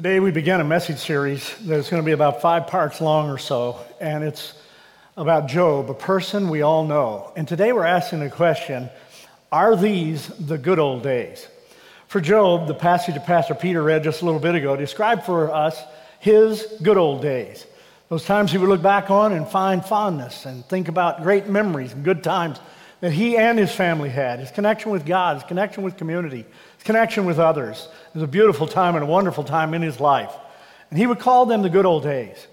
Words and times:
Today 0.00 0.18
we 0.18 0.30
begin 0.30 0.62
a 0.62 0.64
message 0.64 0.96
series 0.96 1.54
that's 1.58 1.90
going 1.90 2.02
to 2.02 2.06
be 2.06 2.12
about 2.12 2.40
five 2.40 2.68
parts 2.68 3.02
long 3.02 3.28
or 3.28 3.36
so, 3.36 3.78
and 4.00 4.24
it's 4.24 4.54
about 5.14 5.46
Job, 5.46 5.90
a 5.90 5.94
person 5.94 6.48
we 6.48 6.62
all 6.62 6.86
know. 6.86 7.30
And 7.36 7.46
today 7.46 7.70
we're 7.74 7.84
asking 7.84 8.20
the 8.20 8.30
question 8.30 8.88
Are 9.52 9.76
these 9.76 10.28
the 10.28 10.56
good 10.56 10.78
old 10.78 11.02
days? 11.02 11.46
For 12.08 12.18
Job, 12.18 12.66
the 12.66 12.72
passage 12.72 13.14
that 13.14 13.26
Pastor 13.26 13.54
Peter 13.54 13.82
read 13.82 14.02
just 14.02 14.22
a 14.22 14.24
little 14.24 14.40
bit 14.40 14.54
ago 14.54 14.74
described 14.74 15.24
for 15.24 15.52
us 15.52 15.78
his 16.18 16.66
good 16.82 16.96
old 16.96 17.20
days. 17.20 17.66
Those 18.08 18.24
times 18.24 18.52
he 18.52 18.56
would 18.56 18.70
look 18.70 18.80
back 18.80 19.10
on 19.10 19.34
and 19.34 19.46
find 19.46 19.84
fondness 19.84 20.46
and 20.46 20.64
think 20.64 20.88
about 20.88 21.22
great 21.22 21.46
memories 21.46 21.92
and 21.92 22.02
good 22.02 22.24
times 22.24 22.58
that 23.00 23.12
he 23.12 23.36
and 23.36 23.58
his 23.58 23.70
family 23.70 24.08
had, 24.08 24.40
his 24.40 24.50
connection 24.50 24.92
with 24.92 25.04
God, 25.04 25.36
his 25.36 25.44
connection 25.44 25.82
with 25.82 25.98
community, 25.98 26.46
connection 26.84 27.26
with 27.26 27.38
others. 27.38 27.88
It 28.08 28.14
was 28.14 28.22
a 28.22 28.28
beautiful 28.28 28.66
time 28.66 28.94
and 28.94 29.04
a 29.04 29.06
wonderful 29.06 29.44
time 29.44 29.74
in 29.74 29.82
his 29.82 30.00
life. 30.00 30.32
And 30.90 30.98
he 30.98 31.06
would 31.06 31.18
call 31.18 31.46
them 31.46 31.62
the 31.62 31.70
good 31.70 31.86
old 31.86 32.02
days. 32.02 32.46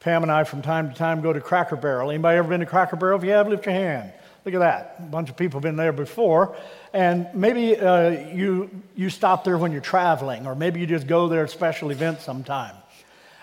Pam 0.00 0.22
and 0.22 0.32
I, 0.32 0.44
from 0.44 0.62
time 0.62 0.90
to 0.90 0.94
time, 0.96 1.20
go 1.20 1.32
to 1.32 1.40
Cracker 1.40 1.76
Barrel. 1.76 2.10
Anybody 2.10 2.38
ever 2.38 2.48
been 2.48 2.60
to 2.60 2.66
Cracker 2.66 2.96
Barrel? 2.96 3.18
If 3.18 3.24
you 3.24 3.32
have, 3.32 3.48
lift 3.48 3.66
your 3.66 3.74
hand. 3.74 4.12
Look 4.44 4.54
at 4.54 4.60
that. 4.60 4.96
A 4.98 5.02
bunch 5.02 5.28
of 5.28 5.36
people 5.36 5.58
have 5.58 5.62
been 5.62 5.76
there 5.76 5.92
before. 5.92 6.56
And 6.94 7.28
maybe 7.34 7.76
uh, 7.76 8.08
you, 8.32 8.70
you 8.96 9.10
stop 9.10 9.44
there 9.44 9.58
when 9.58 9.72
you're 9.72 9.82
traveling, 9.82 10.46
or 10.46 10.54
maybe 10.54 10.80
you 10.80 10.86
just 10.86 11.06
go 11.06 11.28
there 11.28 11.44
at 11.44 11.50
special 11.50 11.90
events 11.90 12.24
sometime. 12.24 12.74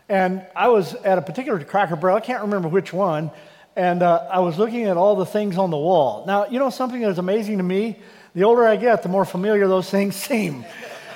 And 0.10 0.46
I 0.55 0.70
was 0.70 0.96
at 0.96 1.18
a 1.18 1.22
particular 1.22 1.63
Cracker 1.63 1.96
Barrel, 1.96 2.18
I 2.18 2.22
can't 2.22 2.41
remember 2.41 2.70
which 2.70 2.91
one, 2.91 3.30
and 3.76 4.02
uh, 4.02 4.27
I 4.32 4.40
was 4.40 4.58
looking 4.58 4.86
at 4.86 4.98
all 4.98 5.16
the 5.16 5.26
things 5.26 5.58
on 5.58 5.70
the 5.70 5.77
wall. 5.77 6.26
Now, 6.26 6.48
you 6.48 6.58
know 6.58 6.72
something 6.72 7.02
that's 7.02 7.20
amazing 7.20 7.58
to 7.58 7.63
me? 7.63 7.99
The 8.38 8.44
older 8.44 8.68
I 8.68 8.76
get, 8.76 9.02
the 9.02 9.09
more 9.09 9.26
familiar 9.26 9.68
those 9.68 9.90
things 9.90 10.16
seem. 10.27 10.64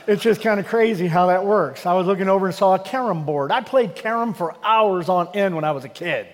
It's 0.08 0.24
just 0.24 0.42
kind 0.42 0.60
of 0.60 0.66
crazy 0.66 1.06
how 1.06 1.28
that 1.28 1.46
works. 1.46 1.86
I 1.86 1.94
was 1.94 2.08
looking 2.08 2.28
over 2.28 2.48
and 2.48 2.56
saw 2.56 2.74
a 2.74 2.80
carom 2.80 3.26
board. 3.26 3.52
I 3.52 3.62
played 3.62 3.94
carom 3.94 4.34
for 4.34 4.56
hours 4.64 5.08
on 5.08 5.28
end 5.36 5.54
when 5.54 5.64
I 5.64 5.70
was 5.70 5.86
a 5.86 5.90
kid. 5.90 6.26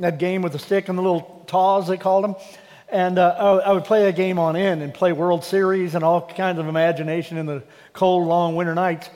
That 0.00 0.18
game 0.18 0.42
with 0.42 0.50
the 0.50 0.58
stick 0.58 0.88
and 0.88 0.98
the 0.98 1.02
little 1.02 1.44
taws, 1.46 1.86
they 1.86 1.96
called 1.96 2.24
them. 2.24 2.34
And 2.88 3.20
uh, 3.20 3.62
I 3.64 3.72
would 3.72 3.84
play 3.84 4.08
a 4.08 4.12
game 4.12 4.40
on 4.40 4.56
end 4.56 4.82
and 4.82 4.92
play 4.92 5.12
World 5.12 5.44
Series 5.44 5.94
and 5.94 6.02
all 6.02 6.26
kinds 6.26 6.58
of 6.58 6.66
imagination 6.66 7.38
in 7.38 7.46
the 7.46 7.62
cold, 7.92 8.26
long 8.26 8.56
winter 8.56 8.74
nights 8.74 9.10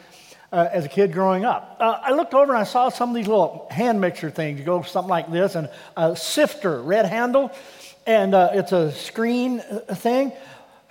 uh, 0.52 0.69
as 0.70 0.84
a 0.84 0.88
kid 0.88 1.12
growing 1.12 1.44
up. 1.44 1.78
Uh, 1.80 1.98
I 2.02 2.12
looked 2.12 2.34
over 2.34 2.52
and 2.52 2.60
I 2.60 2.64
saw 2.64 2.88
some 2.88 3.08
of 3.08 3.16
these 3.16 3.27
little 3.27 3.66
hand 3.72 4.00
mixer 4.00 4.30
things. 4.30 4.60
You 4.60 4.64
go 4.64 4.80
something 4.82 5.10
like 5.10 5.32
this, 5.32 5.56
and 5.56 5.70
a 5.97 6.14
sifter, 6.14 6.80
red 6.80 7.04
handle, 7.04 7.50
and 8.06 8.32
uh, 8.32 8.50
it's 8.52 8.70
a 8.70 8.92
screen 8.92 9.58
uh, 9.58 9.92
thing. 9.97 10.30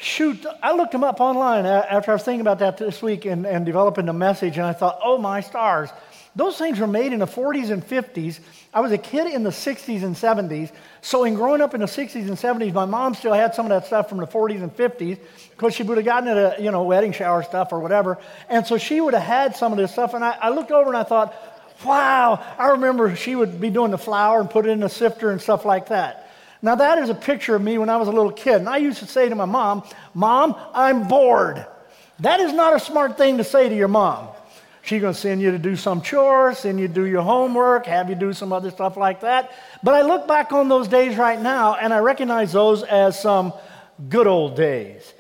Shoot, 0.06 0.46
I 0.62 0.74
looked 0.74 0.92
them 0.92 1.04
up 1.04 1.20
online 1.20 1.66
uh, 1.66 1.84
after 1.90 2.12
I 2.12 2.14
was 2.14 2.22
thinking 2.22 2.42
about 2.42 2.60
that 2.60 2.78
this 2.78 3.02
week 3.02 3.26
and, 3.26 3.44
and 3.44 3.66
developing 3.66 4.06
the 4.06 4.14
message, 4.14 4.56
and 4.58 4.66
I 4.68 4.72
thought, 4.72 5.00
oh 5.04 5.18
my 5.18 5.42
stars. 5.42 5.90
Those 6.36 6.60
things 6.60 6.80
were 6.80 6.86
made 6.86 7.12
in 7.12 7.18
the 7.18 7.26
40s 7.26 7.72
and 7.72 7.84
50s. 7.84 8.40
I 8.72 8.82
was 8.82 8.92
a 8.92 9.00
kid 9.00 9.34
in 9.34 9.42
the 9.42 9.50
60s 9.50 10.04
and 10.04 10.16
70s. 10.16 10.72
So, 11.02 11.24
in 11.24 11.34
growing 11.34 11.60
up 11.60 11.74
in 11.74 11.80
the 11.80 11.88
60s 11.88 12.28
and 12.28 12.38
70s, 12.38 12.72
my 12.72 12.86
mom 12.86 13.16
still 13.16 13.34
had 13.34 13.56
some 13.56 13.66
of 13.66 13.72
that 13.72 13.88
stuff 13.88 14.08
from 14.08 14.20
the 14.20 14.28
40s 14.28 14.62
and 14.62 14.72
50s 14.78 15.18
because 15.50 15.74
she 15.74 15.82
would 15.82 15.98
have 15.98 16.06
gotten 16.06 16.30
it 16.30 16.38
at, 16.38 16.62
you 16.62 16.70
know, 16.70 16.84
wedding 16.84 17.12
shower 17.12 17.42
stuff 17.42 17.74
or 17.74 17.80
whatever. 17.80 18.20
And 18.48 18.68
so 18.68 18.78
she 18.78 19.02
would 19.02 19.16
have 19.16 19.24
had 19.24 19.56
some 19.56 19.72
of 19.72 19.80
this 19.80 19.92
stuff. 19.92 20.14
And 20.14 20.24
I, 20.24 20.38
I 20.40 20.50
looked 20.50 20.70
over 20.70 20.88
and 20.88 20.98
I 20.98 21.04
thought, 21.04 21.34
wow, 21.84 22.46
I 22.60 22.68
remember 22.68 23.16
she 23.16 23.36
would 23.36 23.60
be 23.60 23.72
doing 23.72 23.90
the 23.90 23.98
flour 23.98 24.40
and 24.40 24.52
put 24.52 24.68
it 24.68 24.70
in 24.70 24.84
a 24.84 24.90
sifter 24.90 25.32
and 25.32 25.42
stuff 25.42 25.66
like 25.66 25.88
that. 25.88 26.25
Now, 26.62 26.76
that 26.76 26.98
is 26.98 27.10
a 27.10 27.16
picture 27.16 27.56
of 27.56 27.62
me 27.62 27.78
when 27.78 27.90
I 27.90 27.98
was 27.98 28.08
a 28.08 28.12
little 28.12 28.32
kid. 28.32 28.56
And 28.56 28.70
I 28.70 28.78
used 28.78 29.00
to 29.00 29.08
say 29.08 29.30
to 29.30 29.36
my 29.36 29.46
mom, 29.46 29.84
Mom, 30.14 30.56
I'm 30.74 31.08
bored. 31.08 31.66
That 32.20 32.40
is 32.40 32.54
not 32.54 32.76
a 32.76 32.80
smart 32.80 33.18
thing 33.18 33.38
to 33.38 33.44
say 33.44 33.70
to 33.70 33.76
your 33.76 33.88
mom. 33.88 34.30
She's 34.82 35.02
going 35.02 35.14
to 35.16 35.20
send 35.20 35.42
you 35.42 35.52
to 35.52 35.58
do 35.58 35.76
some 35.76 36.02
chores, 36.02 36.60
send 36.60 36.80
you 36.80 36.88
to 36.88 36.94
do 36.94 37.06
your 37.06 37.24
homework, 37.24 37.88
have 37.88 38.08
you 38.08 38.16
do 38.16 38.34
some 38.34 38.54
other 38.54 38.70
stuff 38.70 38.98
like 38.98 39.22
that. 39.22 39.52
But 39.82 39.96
I 39.96 40.04
look 40.04 40.28
back 40.28 40.52
on 40.52 40.70
those 40.70 40.88
days 40.88 41.18
right 41.18 41.42
now 41.42 41.74
and 41.74 41.92
I 41.92 42.00
recognize 42.00 42.54
those 42.54 42.84
as 42.84 43.20
some 43.20 43.52
good 44.10 44.28
old 44.28 44.56
days. 44.56 45.14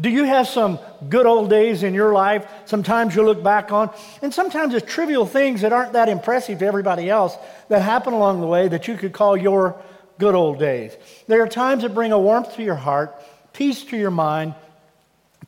Do 0.00 0.08
you 0.08 0.24
have 0.24 0.48
some 0.48 0.78
good 1.10 1.26
old 1.26 1.50
days 1.50 1.82
in 1.82 1.92
your 1.92 2.14
life? 2.14 2.50
Sometimes 2.64 3.14
you 3.14 3.22
look 3.22 3.42
back 3.42 3.70
on, 3.70 3.90
and 4.22 4.32
sometimes 4.32 4.72
it's 4.72 4.90
trivial 4.90 5.26
things 5.26 5.60
that 5.60 5.74
aren't 5.74 5.92
that 5.92 6.08
impressive 6.08 6.60
to 6.60 6.66
everybody 6.66 7.10
else 7.10 7.36
that 7.68 7.82
happen 7.82 8.14
along 8.14 8.40
the 8.40 8.46
way 8.46 8.68
that 8.68 8.88
you 8.88 8.96
could 8.96 9.12
call 9.12 9.36
your 9.36 9.78
good 10.20 10.36
old 10.36 10.60
days. 10.60 10.96
There 11.26 11.42
are 11.42 11.48
times 11.48 11.82
that 11.82 11.94
bring 11.94 12.12
a 12.12 12.18
warmth 12.18 12.54
to 12.54 12.62
your 12.62 12.76
heart, 12.76 13.12
peace 13.52 13.82
to 13.84 13.96
your 13.96 14.12
mind, 14.12 14.54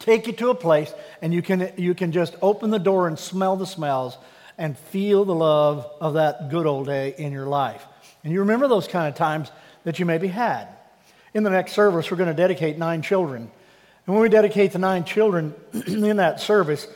take 0.01 0.27
you 0.27 0.33
to 0.33 0.51
a 0.51 0.55
place 0.55 0.93
and 1.21 1.33
you 1.33 1.43
can, 1.43 1.73
you 1.77 1.95
can 1.95 2.11
just 2.11 2.35
open 2.43 2.71
the 2.71 2.79
door 2.79 3.07
and 3.07 3.17
smell 3.17 3.55
the 3.55 3.67
smells 3.67 4.19
and 4.59 4.77
feel 4.77 5.25
the 5.25 5.35
love 5.35 5.89
of 6.01 6.15
that 6.15 6.51
good 6.51 6.67
old 6.67 6.87
day 6.87 7.15
in 7.17 7.33
your 7.33 7.47
life. 7.47 7.85
And 8.25 8.33
you 8.33 8.41
remember 8.41 8.67
those 8.67 8.89
kind 8.89 9.09
of 9.09 9.15
times 9.15 9.51
that 9.85 9.99
you 9.99 10.07
maybe 10.07 10.29
had. 10.29 10.69
In 11.35 11.43
the 11.45 11.51
next 11.51 11.73
service, 11.73 12.11
we're 12.11 12.17
going 12.17 12.29
to 12.29 12.35
dedicate 12.35 12.79
nine 12.79 13.03
children. 13.03 13.51
And 14.07 14.15
when 14.15 14.23
we 14.23 14.29
dedicate 14.29 14.73
the 14.73 14.79
nine 14.79 15.05
children 15.05 15.55
in 15.87 16.17
that 16.17 16.41
service, 16.41 16.87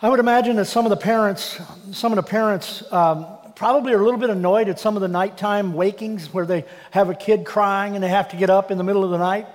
I 0.00 0.08
would 0.08 0.20
imagine 0.20 0.56
that 0.56 0.66
some 0.66 0.86
of 0.86 0.90
the 0.90 0.96
parents, 0.96 1.60
some 1.92 2.12
of 2.12 2.16
the 2.16 2.22
parents 2.22 2.84
um, 2.92 3.26
probably 3.58 3.92
are 3.92 4.00
a 4.00 4.04
little 4.04 4.20
bit 4.20 4.30
annoyed 4.30 4.68
at 4.68 4.78
some 4.78 4.94
of 4.94 5.02
the 5.02 5.08
nighttime 5.08 5.74
wakings 5.74 6.32
where 6.32 6.46
they 6.46 6.64
have 6.92 7.10
a 7.10 7.14
kid 7.14 7.44
crying 7.44 7.96
and 7.96 8.04
they 8.04 8.08
have 8.08 8.28
to 8.28 8.36
get 8.36 8.48
up 8.48 8.70
in 8.70 8.78
the 8.78 8.84
middle 8.84 9.02
of 9.02 9.10
the 9.10 9.18
night. 9.18 9.48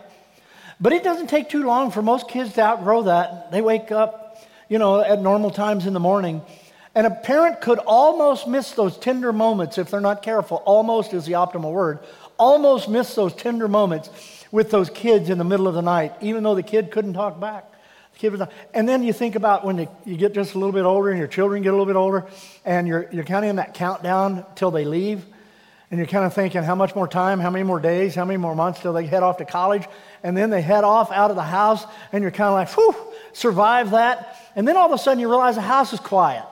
But 0.81 0.91
it 0.91 1.05
doesn't 1.05 1.27
take 1.27 1.47
too 1.47 1.63
long 1.63 1.89
for 1.89 2.01
most 2.01 2.27
kids 2.27 2.51
to 2.55 2.61
outgrow 2.61 3.03
that. 3.03 3.49
They 3.53 3.61
wake 3.61 3.93
up, 3.93 4.45
you 4.67 4.77
know, 4.77 4.99
at 4.99 5.21
normal 5.21 5.51
times 5.51 5.85
in 5.85 5.93
the 5.93 6.01
morning. 6.01 6.41
And 6.93 7.07
a 7.07 7.11
parent 7.11 7.61
could 7.61 7.79
almost 7.79 8.45
miss 8.45 8.73
those 8.73 8.97
tender 8.97 9.31
moments 9.31 9.77
if 9.77 9.89
they're 9.89 10.01
not 10.01 10.21
careful. 10.21 10.57
Almost 10.65 11.13
is 11.13 11.25
the 11.25 11.33
optimal 11.33 11.71
word. 11.71 11.99
Almost 12.37 12.89
miss 12.89 13.15
those 13.15 13.33
tender 13.33 13.69
moments 13.69 14.09
with 14.51 14.69
those 14.69 14.89
kids 14.89 15.29
in 15.29 15.37
the 15.37 15.45
middle 15.45 15.69
of 15.69 15.75
the 15.75 15.81
night, 15.81 16.11
even 16.19 16.43
though 16.43 16.55
the 16.55 16.61
kid 16.61 16.91
couldn't 16.91 17.13
talk 17.13 17.39
back. 17.39 17.72
And 18.73 18.87
then 18.87 19.03
you 19.03 19.11
think 19.11 19.35
about 19.35 19.65
when 19.65 19.87
you 20.05 20.17
get 20.17 20.33
just 20.33 20.53
a 20.53 20.57
little 20.57 20.71
bit 20.71 20.83
older 20.85 21.09
and 21.09 21.19
your 21.19 21.27
children 21.27 21.61
get 21.61 21.69
a 21.69 21.71
little 21.71 21.85
bit 21.85 21.95
older, 21.95 22.25
and 22.63 22.87
you're, 22.87 23.09
you're 23.11 23.23
kind 23.25 23.43
of 23.43 23.49
in 23.49 23.55
that 23.57 23.73
countdown 23.73 24.45
till 24.55 24.71
they 24.71 24.85
leave. 24.85 25.25
And 25.91 25.99
you're 25.99 26.07
kind 26.07 26.25
of 26.25 26.33
thinking, 26.33 26.63
how 26.63 26.73
much 26.73 26.95
more 26.95 27.07
time, 27.07 27.39
how 27.39 27.51
many 27.51 27.63
more 27.63 27.79
days, 27.79 28.15
how 28.15 28.25
many 28.25 28.37
more 28.37 28.55
months 28.55 28.79
till 28.79 28.93
they 28.93 29.05
head 29.05 29.21
off 29.21 29.37
to 29.37 29.45
college? 29.45 29.85
and 30.23 30.35
then 30.35 30.49
they 30.49 30.61
head 30.61 30.85
off 30.85 31.11
out 31.11 31.29
of 31.29 31.35
the 31.35 31.43
house, 31.43 31.85
and 32.11 32.21
you're 32.21 32.31
kind 32.31 32.47
of 32.47 32.53
like, 32.53 32.69
whew, 32.69 32.95
survive 33.33 33.91
that. 33.91 34.37
And 34.55 34.67
then 34.67 34.77
all 34.77 34.87
of 34.87 34.93
a 34.93 34.97
sudden 34.97 35.19
you 35.19 35.29
realize 35.29 35.55
the 35.55 35.61
house 35.61 35.91
is 35.91 35.99
quiet. 35.99 36.45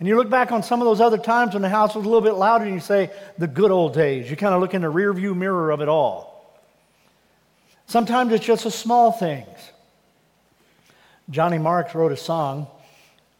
And 0.00 0.08
you 0.08 0.16
look 0.16 0.28
back 0.28 0.50
on 0.50 0.64
some 0.64 0.82
of 0.82 0.86
those 0.86 1.00
other 1.00 1.16
times 1.16 1.54
when 1.54 1.62
the 1.62 1.68
house 1.68 1.94
was 1.94 2.04
a 2.04 2.08
little 2.08 2.20
bit 2.20 2.34
louder, 2.34 2.64
and 2.64 2.74
you 2.74 2.80
say, 2.80 3.10
the 3.38 3.46
good 3.46 3.70
old 3.70 3.94
days. 3.94 4.28
You 4.28 4.36
kind 4.36 4.52
of 4.52 4.60
look 4.60 4.74
in 4.74 4.82
the 4.82 4.92
rearview 4.92 5.34
mirror 5.36 5.70
of 5.70 5.80
it 5.80 5.88
all. 5.88 6.60
Sometimes 7.86 8.32
it's 8.32 8.44
just 8.44 8.64
the 8.64 8.70
small 8.70 9.12
things. 9.12 9.46
Johnny 11.30 11.58
Marks 11.58 11.94
wrote 11.94 12.12
a 12.12 12.16
song, 12.16 12.66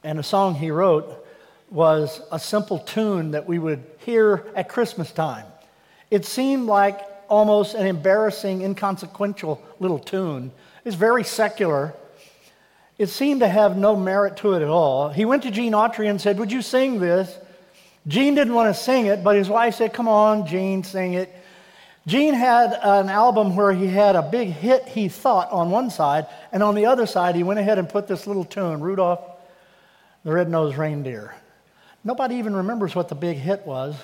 and 0.02 0.18
the 0.18 0.22
song 0.22 0.54
he 0.54 0.70
wrote 0.70 1.26
was 1.70 2.20
a 2.32 2.38
simple 2.38 2.78
tune 2.78 3.32
that 3.32 3.46
we 3.46 3.58
would 3.58 3.84
hear 3.98 4.46
at 4.54 4.68
Christmas 4.68 5.10
time. 5.12 5.46
It 6.10 6.24
seemed 6.24 6.66
like 6.66 7.00
almost 7.28 7.74
an 7.74 7.86
embarrassing, 7.86 8.62
inconsequential 8.62 9.62
little 9.80 9.98
tune. 9.98 10.52
It's 10.84 10.96
very 10.96 11.24
secular. 11.24 11.94
It 12.98 13.08
seemed 13.08 13.40
to 13.40 13.48
have 13.48 13.76
no 13.76 13.96
merit 13.96 14.36
to 14.38 14.52
it 14.54 14.62
at 14.62 14.68
all. 14.68 15.08
He 15.08 15.24
went 15.24 15.42
to 15.42 15.50
Gene 15.50 15.72
Autry 15.72 16.08
and 16.08 16.20
said, 16.20 16.38
Would 16.38 16.52
you 16.52 16.62
sing 16.62 17.00
this? 17.00 17.36
Gene 18.06 18.34
didn't 18.34 18.54
want 18.54 18.74
to 18.74 18.80
sing 18.80 19.06
it, 19.06 19.24
but 19.24 19.36
his 19.36 19.48
wife 19.48 19.74
said, 19.74 19.92
Come 19.92 20.08
on, 20.08 20.46
Gene, 20.46 20.84
sing 20.84 21.14
it. 21.14 21.34
Gene 22.06 22.34
had 22.34 22.78
an 22.82 23.08
album 23.08 23.56
where 23.56 23.72
he 23.72 23.86
had 23.86 24.14
a 24.14 24.22
big 24.22 24.48
hit, 24.48 24.86
he 24.86 25.08
thought, 25.08 25.50
on 25.50 25.70
one 25.70 25.88
side, 25.88 26.26
and 26.52 26.62
on 26.62 26.74
the 26.74 26.86
other 26.86 27.06
side, 27.06 27.34
he 27.34 27.42
went 27.42 27.58
ahead 27.58 27.78
and 27.78 27.88
put 27.88 28.06
this 28.06 28.26
little 28.26 28.44
tune, 28.44 28.80
Rudolph 28.80 29.20
the 30.22 30.32
Red-Nosed 30.32 30.76
Reindeer. 30.76 31.34
Nobody 32.02 32.36
even 32.36 32.54
remembers 32.54 32.94
what 32.94 33.08
the 33.08 33.14
big 33.14 33.36
hit 33.36 33.66
was 33.66 33.94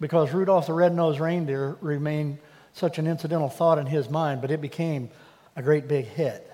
because 0.00 0.32
Rudolph 0.32 0.66
the 0.66 0.72
Red-Nosed 0.72 1.20
Reindeer 1.20 1.76
remained 1.80 2.38
such 2.72 2.98
an 2.98 3.06
incidental 3.06 3.48
thought 3.48 3.78
in 3.78 3.86
his 3.86 4.10
mind, 4.10 4.40
but 4.40 4.50
it 4.50 4.60
became 4.60 5.10
a 5.56 5.62
great 5.62 5.86
big 5.86 6.06
hit. 6.06 6.50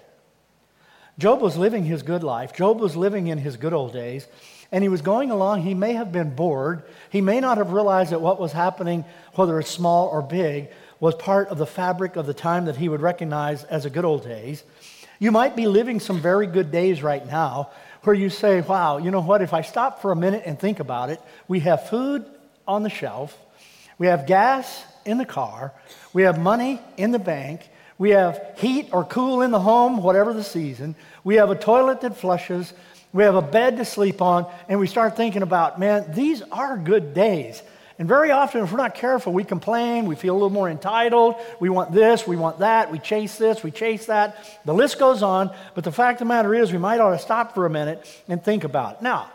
Job 1.18 1.40
was 1.40 1.56
living 1.56 1.84
his 1.84 2.02
good 2.02 2.22
life. 2.22 2.52
Job 2.54 2.80
was 2.80 2.96
living 2.96 3.26
in 3.26 3.38
his 3.38 3.56
good 3.56 3.72
old 3.72 3.92
days, 3.92 4.26
and 4.72 4.82
he 4.82 4.88
was 4.88 5.02
going 5.02 5.30
along. 5.30 5.62
He 5.62 5.74
may 5.74 5.94
have 5.94 6.12
been 6.12 6.34
bored. 6.34 6.82
He 7.10 7.20
may 7.20 7.40
not 7.40 7.58
have 7.58 7.72
realized 7.72 8.12
that 8.12 8.20
what 8.20 8.40
was 8.40 8.52
happening, 8.52 9.04
whether 9.34 9.58
it's 9.58 9.70
small 9.70 10.08
or 10.08 10.22
big, 10.22 10.70
was 11.00 11.14
part 11.14 11.48
of 11.48 11.58
the 11.58 11.66
fabric 11.66 12.16
of 12.16 12.26
the 12.26 12.34
time 12.34 12.66
that 12.66 12.76
he 12.76 12.88
would 12.88 13.00
recognize 13.00 13.64
as 13.64 13.84
a 13.84 13.90
good 13.90 14.04
old 14.04 14.22
days. 14.22 14.62
You 15.18 15.32
might 15.32 15.56
be 15.56 15.66
living 15.66 16.00
some 16.00 16.20
very 16.20 16.46
good 16.46 16.70
days 16.70 17.02
right 17.02 17.26
now 17.26 17.70
where 18.02 18.14
you 18.14 18.30
say, 18.30 18.60
wow, 18.60 18.98
you 18.98 19.10
know 19.10 19.20
what? 19.20 19.42
If 19.42 19.52
I 19.52 19.62
stop 19.62 20.00
for 20.00 20.12
a 20.12 20.16
minute 20.16 20.42
and 20.46 20.58
think 20.58 20.80
about 20.80 21.10
it, 21.10 21.20
we 21.48 21.60
have 21.60 21.88
food 21.88 22.24
on 22.66 22.82
the 22.82 22.90
shelf. 22.90 23.36
We 23.98 24.06
have 24.06 24.26
gas 24.26 24.84
in 25.04 25.18
the 25.18 25.26
car. 25.26 25.72
We 26.12 26.22
have 26.22 26.38
money 26.38 26.80
in 26.96 27.10
the 27.10 27.18
bank. 27.18 27.68
We 27.98 28.10
have 28.10 28.54
heat 28.56 28.88
or 28.92 29.04
cool 29.04 29.42
in 29.42 29.50
the 29.50 29.60
home, 29.60 29.98
whatever 29.98 30.32
the 30.32 30.44
season. 30.44 30.94
We 31.22 31.34
have 31.34 31.50
a 31.50 31.54
toilet 31.54 32.00
that 32.00 32.16
flushes. 32.16 32.72
We 33.12 33.24
have 33.24 33.34
a 33.34 33.42
bed 33.42 33.76
to 33.78 33.84
sleep 33.84 34.22
on, 34.22 34.46
and 34.68 34.78
we 34.78 34.86
start 34.86 35.16
thinking 35.16 35.42
about, 35.42 35.78
man, 35.80 36.12
these 36.12 36.42
are 36.52 36.76
good 36.76 37.14
days. 37.14 37.62
And 37.98 38.08
very 38.08 38.30
often, 38.30 38.64
if 38.64 38.72
we're 38.72 38.78
not 38.78 38.94
careful, 38.94 39.32
we 39.32 39.44
complain, 39.44 40.06
we 40.06 40.14
feel 40.14 40.32
a 40.32 40.38
little 40.38 40.48
more 40.48 40.70
entitled, 40.70 41.34
we 41.60 41.68
want 41.68 41.92
this, 41.92 42.26
we 42.26 42.36
want 42.36 42.60
that, 42.60 42.90
we 42.90 42.98
chase 42.98 43.36
this, 43.36 43.62
we 43.62 43.70
chase 43.70 44.06
that. 44.06 44.60
The 44.64 44.72
list 44.72 44.98
goes 44.98 45.22
on, 45.22 45.54
but 45.74 45.84
the 45.84 45.92
fact 45.92 46.22
of 46.22 46.26
the 46.26 46.32
matter 46.32 46.54
is, 46.54 46.72
we 46.72 46.78
might 46.78 46.98
ought 46.98 47.10
to 47.10 47.18
stop 47.18 47.52
for 47.52 47.66
a 47.66 47.70
minute 47.70 48.06
and 48.26 48.42
think 48.42 48.64
about 48.64 48.96
it. 48.96 49.02
Now, 49.02 49.30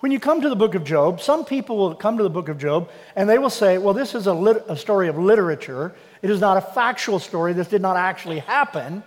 when 0.00 0.12
you 0.12 0.20
come 0.20 0.40
to 0.42 0.48
the 0.48 0.56
book 0.56 0.74
of 0.74 0.84
Job, 0.84 1.20
some 1.20 1.44
people 1.44 1.76
will 1.76 1.94
come 1.94 2.18
to 2.18 2.22
the 2.22 2.30
book 2.30 2.48
of 2.48 2.58
Job 2.58 2.90
and 3.16 3.28
they 3.28 3.38
will 3.38 3.50
say, 3.50 3.76
well, 3.76 3.92
this 3.94 4.14
is 4.14 4.26
a, 4.26 4.32
lit- 4.32 4.64
a 4.68 4.76
story 4.76 5.08
of 5.08 5.18
literature. 5.18 5.94
It 6.22 6.30
is 6.30 6.38
not 6.38 6.58
a 6.58 6.60
factual 6.60 7.18
story. 7.18 7.54
This 7.54 7.68
did 7.68 7.82
not 7.82 7.96
actually 7.96 8.38
happen. 8.40 9.02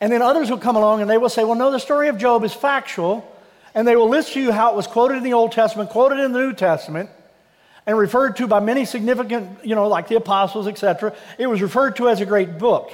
And 0.00 0.12
then 0.12 0.22
others 0.22 0.50
will 0.50 0.58
come 0.58 0.76
along 0.76 1.02
and 1.02 1.10
they 1.10 1.18
will 1.18 1.28
say, 1.28 1.44
well, 1.44 1.56
no, 1.56 1.70
the 1.70 1.78
story 1.78 2.08
of 2.08 2.18
Job 2.18 2.42
is 2.44 2.54
factual. 2.54 3.26
And 3.74 3.86
they 3.86 3.96
will 3.96 4.08
list 4.08 4.32
to 4.32 4.40
you 4.40 4.50
how 4.50 4.72
it 4.72 4.76
was 4.76 4.86
quoted 4.86 5.18
in 5.18 5.22
the 5.22 5.34
Old 5.34 5.52
Testament, 5.52 5.90
quoted 5.90 6.18
in 6.18 6.32
the 6.32 6.40
New 6.40 6.52
Testament 6.54 7.10
and 7.86 7.96
referred 7.96 8.36
to 8.36 8.46
by 8.46 8.60
many 8.60 8.84
significant, 8.84 9.64
you 9.64 9.74
know, 9.74 9.88
like 9.88 10.08
the 10.08 10.16
apostles, 10.16 10.66
etc. 10.66 11.14
It 11.38 11.46
was 11.46 11.62
referred 11.62 11.96
to 11.96 12.08
as 12.08 12.20
a 12.20 12.26
great 12.26 12.58
book. 12.58 12.92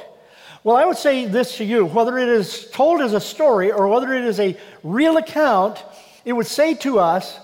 Well, 0.64 0.76
I 0.76 0.84
would 0.84 0.96
say 0.96 1.26
this 1.26 1.58
to 1.58 1.64
you 1.64 1.86
whether 1.86 2.18
it 2.18 2.28
is 2.28 2.70
told 2.70 3.00
as 3.00 3.12
a 3.12 3.20
story 3.20 3.70
or 3.70 3.88
whether 3.88 4.12
it 4.12 4.24
is 4.24 4.40
a 4.40 4.56
real 4.82 5.16
account, 5.16 5.82
it 6.24 6.32
would 6.32 6.46
say 6.46 6.74
to 6.74 6.98
us 6.98 7.38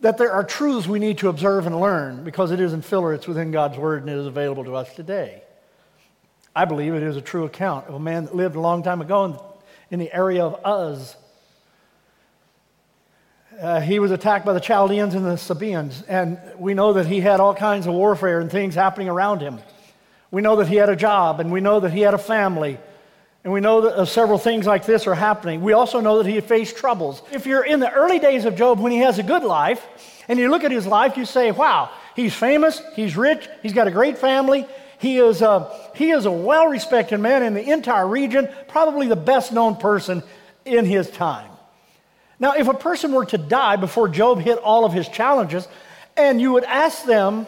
that 0.00 0.18
there 0.18 0.30
are 0.30 0.44
truths 0.44 0.86
we 0.86 0.98
need 0.98 1.18
to 1.18 1.28
observe 1.28 1.66
and 1.66 1.80
learn 1.80 2.22
because 2.22 2.50
it 2.50 2.60
isn't 2.60 2.82
filler, 2.82 3.12
it's 3.12 3.26
within 3.26 3.50
God's 3.50 3.78
Word 3.78 4.02
and 4.02 4.10
it 4.10 4.18
is 4.18 4.26
available 4.26 4.64
to 4.64 4.76
us 4.76 4.94
today. 4.94 5.42
I 6.56 6.64
believe 6.64 6.94
it 6.94 7.02
is 7.02 7.18
a 7.18 7.20
true 7.20 7.44
account 7.44 7.86
of 7.86 7.94
a 7.94 8.00
man 8.00 8.24
that 8.24 8.34
lived 8.34 8.56
a 8.56 8.60
long 8.60 8.82
time 8.82 9.02
ago 9.02 9.24
in, 9.26 9.38
in 9.90 9.98
the 9.98 10.10
area 10.10 10.42
of 10.42 10.58
Uz. 10.66 11.14
Uh, 13.60 13.80
he 13.82 13.98
was 13.98 14.10
attacked 14.10 14.46
by 14.46 14.54
the 14.54 14.60
Chaldeans 14.60 15.14
and 15.14 15.22
the 15.22 15.36
Sabaeans, 15.36 16.02
and 16.08 16.40
we 16.56 16.72
know 16.72 16.94
that 16.94 17.04
he 17.04 17.20
had 17.20 17.40
all 17.40 17.54
kinds 17.54 17.86
of 17.86 17.92
warfare 17.92 18.40
and 18.40 18.50
things 18.50 18.74
happening 18.74 19.10
around 19.10 19.42
him. 19.42 19.58
We 20.30 20.40
know 20.40 20.56
that 20.56 20.68
he 20.68 20.76
had 20.76 20.88
a 20.88 20.96
job, 20.96 21.40
and 21.40 21.52
we 21.52 21.60
know 21.60 21.78
that 21.80 21.92
he 21.92 22.00
had 22.00 22.14
a 22.14 22.18
family, 22.18 22.78
and 23.44 23.52
we 23.52 23.60
know 23.60 23.82
that 23.82 23.92
uh, 23.92 24.06
several 24.06 24.38
things 24.38 24.66
like 24.66 24.86
this 24.86 25.06
are 25.06 25.14
happening. 25.14 25.60
We 25.60 25.74
also 25.74 26.00
know 26.00 26.22
that 26.22 26.26
he 26.26 26.40
faced 26.40 26.78
troubles. 26.78 27.20
If 27.32 27.44
you're 27.44 27.66
in 27.66 27.80
the 27.80 27.92
early 27.92 28.18
days 28.18 28.46
of 28.46 28.56
Job 28.56 28.80
when 28.80 28.92
he 28.92 28.98
has 29.00 29.18
a 29.18 29.22
good 29.22 29.44
life, 29.44 29.86
and 30.26 30.38
you 30.38 30.48
look 30.48 30.64
at 30.64 30.72
his 30.72 30.86
life, 30.86 31.18
you 31.18 31.26
say, 31.26 31.50
wow, 31.50 31.90
he's 32.14 32.34
famous, 32.34 32.80
he's 32.94 33.14
rich, 33.14 33.46
he's 33.62 33.74
got 33.74 33.88
a 33.88 33.90
great 33.90 34.16
family, 34.16 34.66
Uh, 34.96 35.02
he 35.02 35.18
is 35.18 35.42
a, 35.42 35.90
he 35.94 36.10
is 36.10 36.26
a 36.26 36.30
well 36.30 36.66
respected 36.68 37.18
man 37.18 37.42
in 37.42 37.54
the 37.54 37.70
entire 37.70 38.06
region, 38.06 38.48
probably 38.68 39.08
the 39.08 39.16
best 39.16 39.52
known 39.52 39.76
person 39.76 40.22
in 40.64 40.84
his 40.84 41.10
time. 41.10 41.50
Now, 42.38 42.54
if 42.54 42.68
a 42.68 42.74
person 42.74 43.12
were 43.12 43.24
to 43.26 43.38
die 43.38 43.76
before 43.76 44.08
Job 44.08 44.40
hit 44.40 44.58
all 44.58 44.84
of 44.84 44.92
his 44.92 45.08
challenges, 45.08 45.66
and 46.16 46.40
you 46.40 46.52
would 46.52 46.64
ask 46.64 47.04
them, 47.04 47.46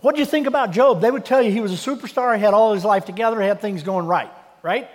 What 0.00 0.14
do 0.14 0.20
you 0.20 0.26
think 0.26 0.46
about 0.46 0.72
Job? 0.72 1.00
They 1.00 1.10
would 1.10 1.24
tell 1.24 1.42
you 1.42 1.50
he 1.50 1.60
was 1.60 1.72
a 1.72 1.90
superstar, 1.90 2.36
he 2.36 2.42
had 2.42 2.54
all 2.54 2.74
his 2.74 2.84
life 2.84 3.04
together, 3.04 3.40
he 3.40 3.46
had 3.46 3.60
things 3.60 3.82
going 3.82 4.06
right, 4.06 4.30
right? 4.62 4.88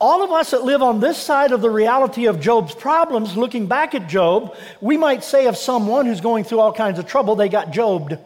All 0.00 0.24
of 0.24 0.30
us 0.30 0.52
that 0.52 0.64
live 0.64 0.80
on 0.80 1.00
this 1.00 1.18
side 1.18 1.52
of 1.52 1.60
the 1.60 1.68
reality 1.68 2.24
of 2.24 2.40
Job's 2.40 2.74
problems, 2.74 3.36
looking 3.36 3.66
back 3.66 3.94
at 3.94 4.08
Job, 4.08 4.56
we 4.80 4.96
might 4.96 5.22
say 5.22 5.46
of 5.46 5.58
someone 5.58 6.06
who's 6.06 6.22
going 6.22 6.44
through 6.44 6.60
all 6.60 6.72
kinds 6.72 6.98
of 6.98 7.06
trouble, 7.06 7.36
they 7.36 7.50
got 7.50 7.70
Jobed. 7.70 8.18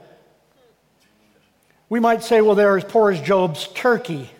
We 1.88 2.00
might 2.00 2.22
say, 2.22 2.40
well, 2.40 2.54
they're 2.54 2.76
as 2.76 2.84
poor 2.84 3.10
as 3.10 3.20
Job's 3.20 3.68
turkey. 3.68 4.30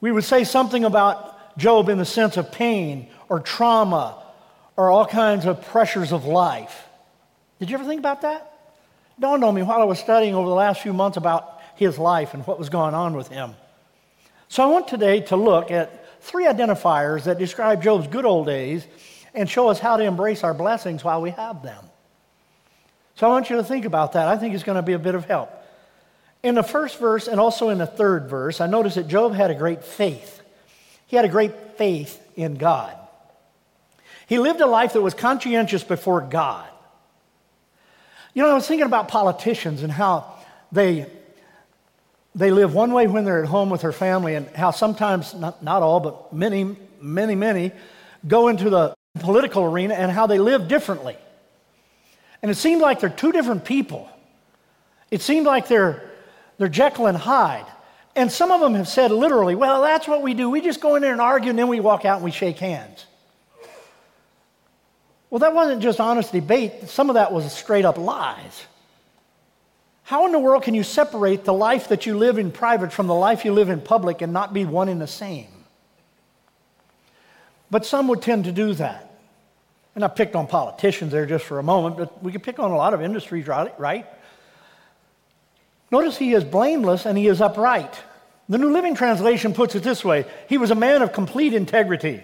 We 0.00 0.12
would 0.12 0.24
say 0.24 0.44
something 0.44 0.84
about 0.84 1.58
Job 1.58 1.88
in 1.88 1.98
the 1.98 2.04
sense 2.04 2.36
of 2.36 2.52
pain 2.52 3.08
or 3.28 3.40
trauma 3.40 4.22
or 4.76 4.90
all 4.90 5.06
kinds 5.06 5.46
of 5.46 5.62
pressures 5.66 6.12
of 6.12 6.26
life. 6.26 6.84
Did 7.58 7.70
you 7.70 7.76
ever 7.76 7.86
think 7.86 7.98
about 7.98 8.22
that? 8.22 8.52
Dawned 9.18 9.42
on 9.42 9.54
me 9.54 9.62
while 9.62 9.80
I 9.80 9.84
was 9.84 9.98
studying 9.98 10.34
over 10.34 10.48
the 10.48 10.54
last 10.54 10.82
few 10.82 10.92
months 10.92 11.16
about 11.16 11.60
his 11.76 11.98
life 11.98 12.34
and 12.34 12.46
what 12.46 12.58
was 12.58 12.68
going 12.68 12.94
on 12.94 13.16
with 13.16 13.28
him. 13.28 13.54
So 14.48 14.62
I 14.62 14.66
want 14.66 14.88
today 14.88 15.20
to 15.22 15.36
look 15.36 15.70
at 15.70 16.22
three 16.22 16.44
identifiers 16.44 17.24
that 17.24 17.38
describe 17.38 17.82
Job's 17.82 18.06
good 18.06 18.24
old 18.24 18.46
days 18.46 18.86
and 19.34 19.48
show 19.48 19.68
us 19.68 19.78
how 19.78 19.96
to 19.96 20.04
embrace 20.04 20.44
our 20.44 20.54
blessings 20.54 21.02
while 21.02 21.22
we 21.22 21.30
have 21.30 21.62
them. 21.62 21.84
So 23.16 23.26
I 23.26 23.30
want 23.30 23.48
you 23.48 23.56
to 23.56 23.64
think 23.64 23.86
about 23.86 24.12
that. 24.12 24.28
I 24.28 24.36
think 24.36 24.54
it's 24.54 24.64
going 24.64 24.76
to 24.76 24.82
be 24.82 24.92
a 24.92 24.98
bit 24.98 25.14
of 25.14 25.24
help. 25.24 25.50
In 26.42 26.54
the 26.54 26.62
first 26.62 26.98
verse 26.98 27.28
and 27.28 27.40
also 27.40 27.70
in 27.70 27.78
the 27.78 27.86
third 27.86 28.28
verse, 28.28 28.60
I 28.60 28.66
notice 28.66 28.94
that 28.94 29.08
Job 29.08 29.34
had 29.34 29.50
a 29.50 29.54
great 29.54 29.82
faith. 29.84 30.42
He 31.06 31.16
had 31.16 31.24
a 31.24 31.28
great 31.28 31.76
faith 31.76 32.20
in 32.36 32.54
God. 32.54 32.96
He 34.26 34.38
lived 34.38 34.60
a 34.60 34.66
life 34.66 34.92
that 34.94 35.02
was 35.02 35.14
conscientious 35.14 35.84
before 35.84 36.20
God. 36.20 36.68
You 38.34 38.42
know, 38.42 38.50
I 38.50 38.54
was 38.54 38.66
thinking 38.66 38.86
about 38.86 39.08
politicians 39.08 39.82
and 39.82 39.92
how 39.92 40.34
they, 40.70 41.06
they 42.34 42.50
live 42.50 42.74
one 42.74 42.92
way 42.92 43.06
when 43.06 43.24
they're 43.24 43.42
at 43.42 43.48
home 43.48 43.70
with 43.70 43.80
their 43.80 43.92
family, 43.92 44.34
and 44.34 44.48
how 44.48 44.72
sometimes, 44.72 45.32
not, 45.32 45.62
not 45.62 45.82
all, 45.82 46.00
but 46.00 46.32
many, 46.32 46.76
many, 47.00 47.34
many, 47.34 47.72
go 48.26 48.48
into 48.48 48.68
the 48.68 48.94
political 49.20 49.64
arena 49.64 49.94
and 49.94 50.12
how 50.12 50.26
they 50.26 50.38
live 50.38 50.68
differently. 50.68 51.16
And 52.42 52.50
it 52.50 52.56
seemed 52.56 52.82
like 52.82 53.00
they're 53.00 53.08
two 53.08 53.32
different 53.32 53.64
people. 53.64 54.08
It 55.10 55.22
seemed 55.22 55.46
like 55.46 55.68
they're, 55.68 56.10
they're 56.58 56.68
Jekyll 56.68 57.06
and 57.06 57.18
Hyde. 57.18 57.66
And 58.14 58.32
some 58.32 58.50
of 58.50 58.60
them 58.60 58.74
have 58.74 58.88
said 58.88 59.10
literally, 59.10 59.54
well, 59.54 59.82
that's 59.82 60.08
what 60.08 60.22
we 60.22 60.32
do. 60.32 60.48
We 60.48 60.62
just 60.62 60.80
go 60.80 60.94
in 60.94 61.02
there 61.02 61.12
and 61.12 61.20
argue, 61.20 61.50
and 61.50 61.58
then 61.58 61.68
we 61.68 61.80
walk 61.80 62.04
out 62.04 62.16
and 62.16 62.24
we 62.24 62.30
shake 62.30 62.58
hands. 62.58 63.04
Well, 65.28 65.40
that 65.40 65.54
wasn't 65.54 65.82
just 65.82 66.00
honest 66.00 66.32
debate, 66.32 66.88
some 66.88 67.10
of 67.10 67.14
that 67.14 67.32
was 67.32 67.52
straight 67.52 67.84
up 67.84 67.98
lies. 67.98 68.64
How 70.04 70.24
in 70.24 70.32
the 70.32 70.38
world 70.38 70.62
can 70.62 70.72
you 70.72 70.84
separate 70.84 71.44
the 71.44 71.52
life 71.52 71.88
that 71.88 72.06
you 72.06 72.16
live 72.16 72.38
in 72.38 72.52
private 72.52 72.92
from 72.92 73.08
the 73.08 73.14
life 73.14 73.44
you 73.44 73.52
live 73.52 73.68
in 73.68 73.80
public 73.80 74.22
and 74.22 74.32
not 74.32 74.54
be 74.54 74.64
one 74.64 74.88
and 74.88 75.00
the 75.00 75.06
same? 75.06 75.48
But 77.70 77.84
some 77.84 78.06
would 78.08 78.22
tend 78.22 78.44
to 78.44 78.52
do 78.52 78.72
that. 78.74 79.10
And 79.96 80.04
I 80.04 80.08
picked 80.08 80.36
on 80.36 80.46
politicians 80.46 81.10
there 81.10 81.26
just 81.26 81.44
for 81.44 81.58
a 81.58 81.62
moment, 81.62 81.96
but 81.96 82.22
we 82.22 82.30
could 82.30 82.42
pick 82.42 82.58
on 82.60 82.70
a 82.70 82.76
lot 82.76 82.94
of 82.94 83.02
industries, 83.02 83.48
right? 83.48 84.06
Notice 85.90 86.16
he 86.16 86.32
is 86.32 86.44
blameless 86.44 87.06
and 87.06 87.16
he 87.16 87.28
is 87.28 87.40
upright. 87.40 87.94
The 88.48 88.58
New 88.58 88.72
Living 88.72 88.94
Translation 88.94 89.54
puts 89.54 89.74
it 89.74 89.82
this 89.82 90.04
way 90.04 90.26
He 90.48 90.58
was 90.58 90.70
a 90.70 90.76
man 90.76 91.02
of 91.02 91.12
complete 91.12 91.54
integrity. 91.54 92.22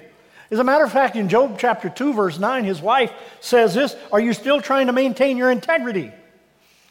As 0.50 0.58
a 0.58 0.64
matter 0.64 0.84
of 0.84 0.92
fact, 0.92 1.16
in 1.16 1.30
Job 1.30 1.56
chapter 1.58 1.88
2, 1.88 2.12
verse 2.12 2.38
9, 2.38 2.64
his 2.64 2.82
wife 2.82 3.10
says 3.40 3.74
this 3.74 3.96
Are 4.12 4.20
you 4.20 4.32
still 4.32 4.60
trying 4.60 4.88
to 4.88 4.92
maintain 4.92 5.36
your 5.36 5.50
integrity? 5.50 6.12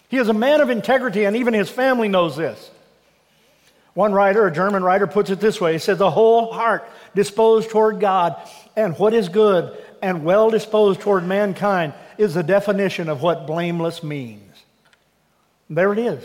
He 0.09 0.17
is 0.17 0.27
a 0.27 0.33
man 0.33 0.61
of 0.61 0.69
integrity, 0.69 1.25
and 1.25 1.37
even 1.37 1.53
his 1.53 1.69
family 1.69 2.09
knows 2.09 2.35
this. 2.35 2.71
One 3.93 4.13
writer, 4.13 4.47
a 4.47 4.51
German 4.51 4.83
writer, 4.83 5.05
puts 5.05 5.29
it 5.29 5.39
this 5.39 5.61
way 5.61 5.73
He 5.73 5.79
said, 5.79 5.97
The 5.97 6.11
whole 6.11 6.51
heart 6.51 6.89
disposed 7.13 7.69
toward 7.69 7.99
God, 7.99 8.35
and 8.75 8.97
what 8.97 9.13
is 9.13 9.29
good 9.29 9.77
and 10.01 10.23
well 10.23 10.49
disposed 10.49 11.01
toward 11.01 11.25
mankind 11.25 11.93
is 12.17 12.33
the 12.33 12.43
definition 12.43 13.09
of 13.09 13.21
what 13.21 13.47
blameless 13.47 14.01
means. 14.01 14.63
There 15.69 15.93
it 15.93 15.99
is. 15.99 16.23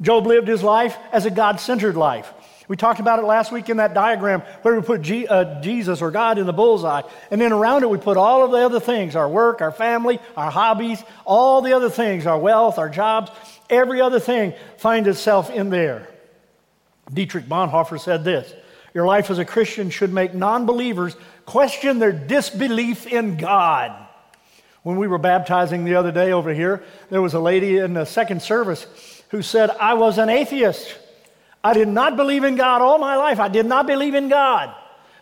Job 0.00 0.26
lived 0.26 0.48
his 0.48 0.62
life 0.62 0.96
as 1.12 1.26
a 1.26 1.30
God 1.30 1.60
centered 1.60 1.96
life. 1.96 2.32
We 2.68 2.76
talked 2.76 2.98
about 2.98 3.20
it 3.20 3.24
last 3.24 3.52
week 3.52 3.68
in 3.68 3.76
that 3.76 3.94
diagram 3.94 4.40
where 4.62 4.74
we 4.74 4.82
put 4.82 5.02
G, 5.02 5.26
uh, 5.26 5.60
Jesus 5.60 6.02
or 6.02 6.10
God 6.10 6.38
in 6.38 6.46
the 6.46 6.52
bullseye. 6.52 7.02
And 7.30 7.40
then 7.40 7.52
around 7.52 7.84
it, 7.84 7.90
we 7.90 7.98
put 7.98 8.16
all 8.16 8.44
of 8.44 8.50
the 8.50 8.58
other 8.58 8.80
things 8.80 9.14
our 9.14 9.28
work, 9.28 9.60
our 9.60 9.70
family, 9.70 10.18
our 10.36 10.50
hobbies, 10.50 11.02
all 11.24 11.62
the 11.62 11.74
other 11.74 11.90
things, 11.90 12.26
our 12.26 12.38
wealth, 12.38 12.78
our 12.78 12.88
jobs, 12.88 13.30
every 13.70 14.00
other 14.00 14.18
thing 14.18 14.52
finds 14.78 15.08
itself 15.08 15.48
in 15.50 15.70
there. 15.70 16.08
Dietrich 17.12 17.46
Bonhoeffer 17.46 18.00
said 18.00 18.24
this 18.24 18.52
Your 18.94 19.06
life 19.06 19.30
as 19.30 19.38
a 19.38 19.44
Christian 19.44 19.90
should 19.90 20.12
make 20.12 20.34
non 20.34 20.66
believers 20.66 21.16
question 21.44 22.00
their 22.00 22.12
disbelief 22.12 23.06
in 23.06 23.36
God. 23.36 23.92
When 24.82 24.98
we 24.98 25.06
were 25.06 25.18
baptizing 25.18 25.84
the 25.84 25.96
other 25.96 26.12
day 26.12 26.32
over 26.32 26.52
here, 26.52 26.82
there 27.10 27.22
was 27.22 27.34
a 27.34 27.40
lady 27.40 27.78
in 27.78 27.94
the 27.94 28.04
second 28.04 28.42
service 28.42 28.86
who 29.28 29.42
said, 29.42 29.70
I 29.70 29.94
was 29.94 30.18
an 30.18 30.28
atheist. 30.28 30.96
I 31.62 31.74
did 31.74 31.88
not 31.88 32.16
believe 32.16 32.44
in 32.44 32.56
God 32.56 32.82
all 32.82 32.98
my 32.98 33.16
life. 33.16 33.40
I 33.40 33.48
did 33.48 33.66
not 33.66 33.86
believe 33.86 34.14
in 34.14 34.28
God. 34.28 34.74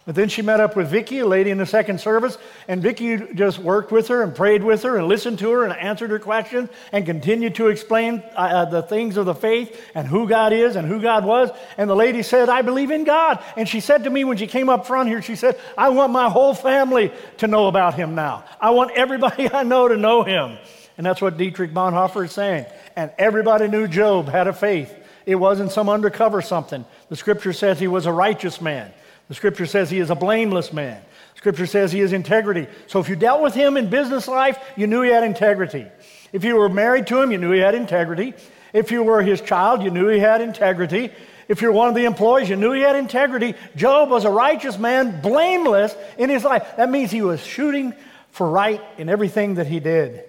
But 0.07 0.17
then 0.17 0.29
she 0.29 0.43
met 0.43 0.61
up 0.61 0.77
with 0.77 0.89
Vicky, 0.89 1.21
a 1.21 1.27
lady 1.27 1.51
in 1.51 1.57
the 1.57 1.65
second 1.65 1.99
service, 1.99 2.37
and 2.69 2.83
Vicky 2.83 3.17
just 3.35 3.59
worked 3.59 3.91
with 3.91 4.09
her 4.09 4.23
and 4.23 4.35
prayed 4.35 4.63
with 4.63 4.83
her 4.83 4.99
and 4.99 5.09
listened 5.09 5.39
to 5.39 5.51
her 5.51 5.65
and 5.65 5.73
answered 5.73 6.11
her 6.11 6.19
questions 6.19 6.69
and 6.93 7.07
continued 7.07 7.55
to 7.55 7.69
explain 7.69 8.23
uh, 8.37 8.41
uh, 8.41 8.65
the 8.67 8.83
things 8.83 9.17
of 9.17 9.25
the 9.25 9.35
faith 9.35 9.81
and 9.95 10.07
who 10.07 10.29
God 10.29 10.53
is 10.53 10.77
and 10.77 10.87
who 10.87 11.01
God 11.01 11.25
was. 11.25 11.49
And 11.79 11.89
the 11.89 11.97
lady 11.97 12.23
said, 12.23 12.51
I 12.51 12.61
believe 12.61 12.91
in 12.91 13.05
God. 13.05 13.43
And 13.57 13.67
she 13.67 13.81
said 13.81 14.05
to 14.05 14.11
me 14.11 14.25
when 14.25 14.37
she 14.37 14.47
came 14.47 14.69
up 14.69 14.87
front 14.87 15.09
here, 15.09 15.23
she 15.23 15.37
said, 15.37 15.59
I 15.79 15.89
want 15.89 16.13
my 16.13 16.29
whole 16.29 16.53
family 16.53 17.11
to 17.39 17.47
know 17.47 17.69
about 17.69 17.95
him 17.95 18.15
now. 18.15 18.45
I 18.61 18.71
want 18.71 18.91
everybody 18.91 19.51
I 19.55 19.63
know 19.63 19.89
to 19.89 19.97
know 19.97 20.23
him. 20.23 20.59
And 20.97 21.05
that's 21.05 21.21
what 21.21 21.37
Dietrich 21.37 21.73
Bonhoeffer 21.73 22.25
is 22.25 22.33
saying. 22.33 22.67
And 22.97 23.11
everybody 23.19 23.69
knew 23.69 23.89
Job 23.89 24.29
had 24.29 24.47
a 24.47 24.53
faith. 24.53 24.95
It 25.27 25.37
wasn't 25.37 25.73
some 25.73 25.89
undercover 25.89 26.43
something. 26.43 26.85
The 27.09 27.17
scripture 27.17 27.53
says 27.53 27.79
he 27.79 27.89
was 27.89 28.07
a 28.07 28.13
righteous 28.13 28.61
man. 28.61 28.93
The 29.29 29.35
scripture 29.35 29.67
says 29.67 29.91
he 29.91 29.99
is 29.99 30.11
a 30.11 30.15
blameless 30.15 30.73
man. 30.73 31.03
Scripture 31.35 31.67
says 31.67 31.93
he 31.93 32.01
is 32.01 32.13
integrity. 32.13 32.67
So 32.87 33.01
if 33.01 33.09
you 33.09 33.17
dealt 33.17 33.43
with 33.43 33.55
him 33.55 33.77
in 33.77 33.91
business 33.91 34.29
life, 34.29 34.59
you 34.77 34.87
knew 34.87 35.03
he 35.03 35.11
had 35.11 35.25
integrity. 35.25 35.87
If 36.33 36.45
you 36.45 36.57
were 36.57 36.69
married 36.69 37.07
to 37.09 37.21
him, 37.21 37.33
you 37.33 37.39
knew 37.39 37.53
he 37.53 37.61
had 37.61 37.75
integrity. 37.75 38.35
If 38.73 38.91
you 38.91 39.03
were 39.03 39.23
his 39.23 39.41
child, 39.41 39.83
you 39.83 39.91
knew 39.91 40.09
he 40.09 40.19
had 40.19 40.41
integrity. 40.41 41.11
If 41.49 41.61
you're 41.61 41.73
one 41.73 41.89
of 41.89 41.95
the 41.95 42.05
employees, 42.05 42.49
you 42.49 42.57
knew 42.57 42.73
he 42.73 42.81
had 42.81 42.97
integrity. 42.97 43.55
Job 43.77 44.11
was 44.11 44.25
a 44.25 44.31
righteous 44.31 44.79
man, 44.79 45.21
blameless 45.21 45.95
in 46.19 46.31
his 46.31 46.45
life. 46.45 46.77
That 46.77 46.91
means 46.91 47.11
he 47.11 47.23
was 47.23 47.45
shooting 47.45 47.95
for 48.31 48.49
right 48.49 48.81
in 48.99 49.09
everything 49.09 49.55
that 49.55 49.67
he 49.67 49.81
did. 49.81 50.25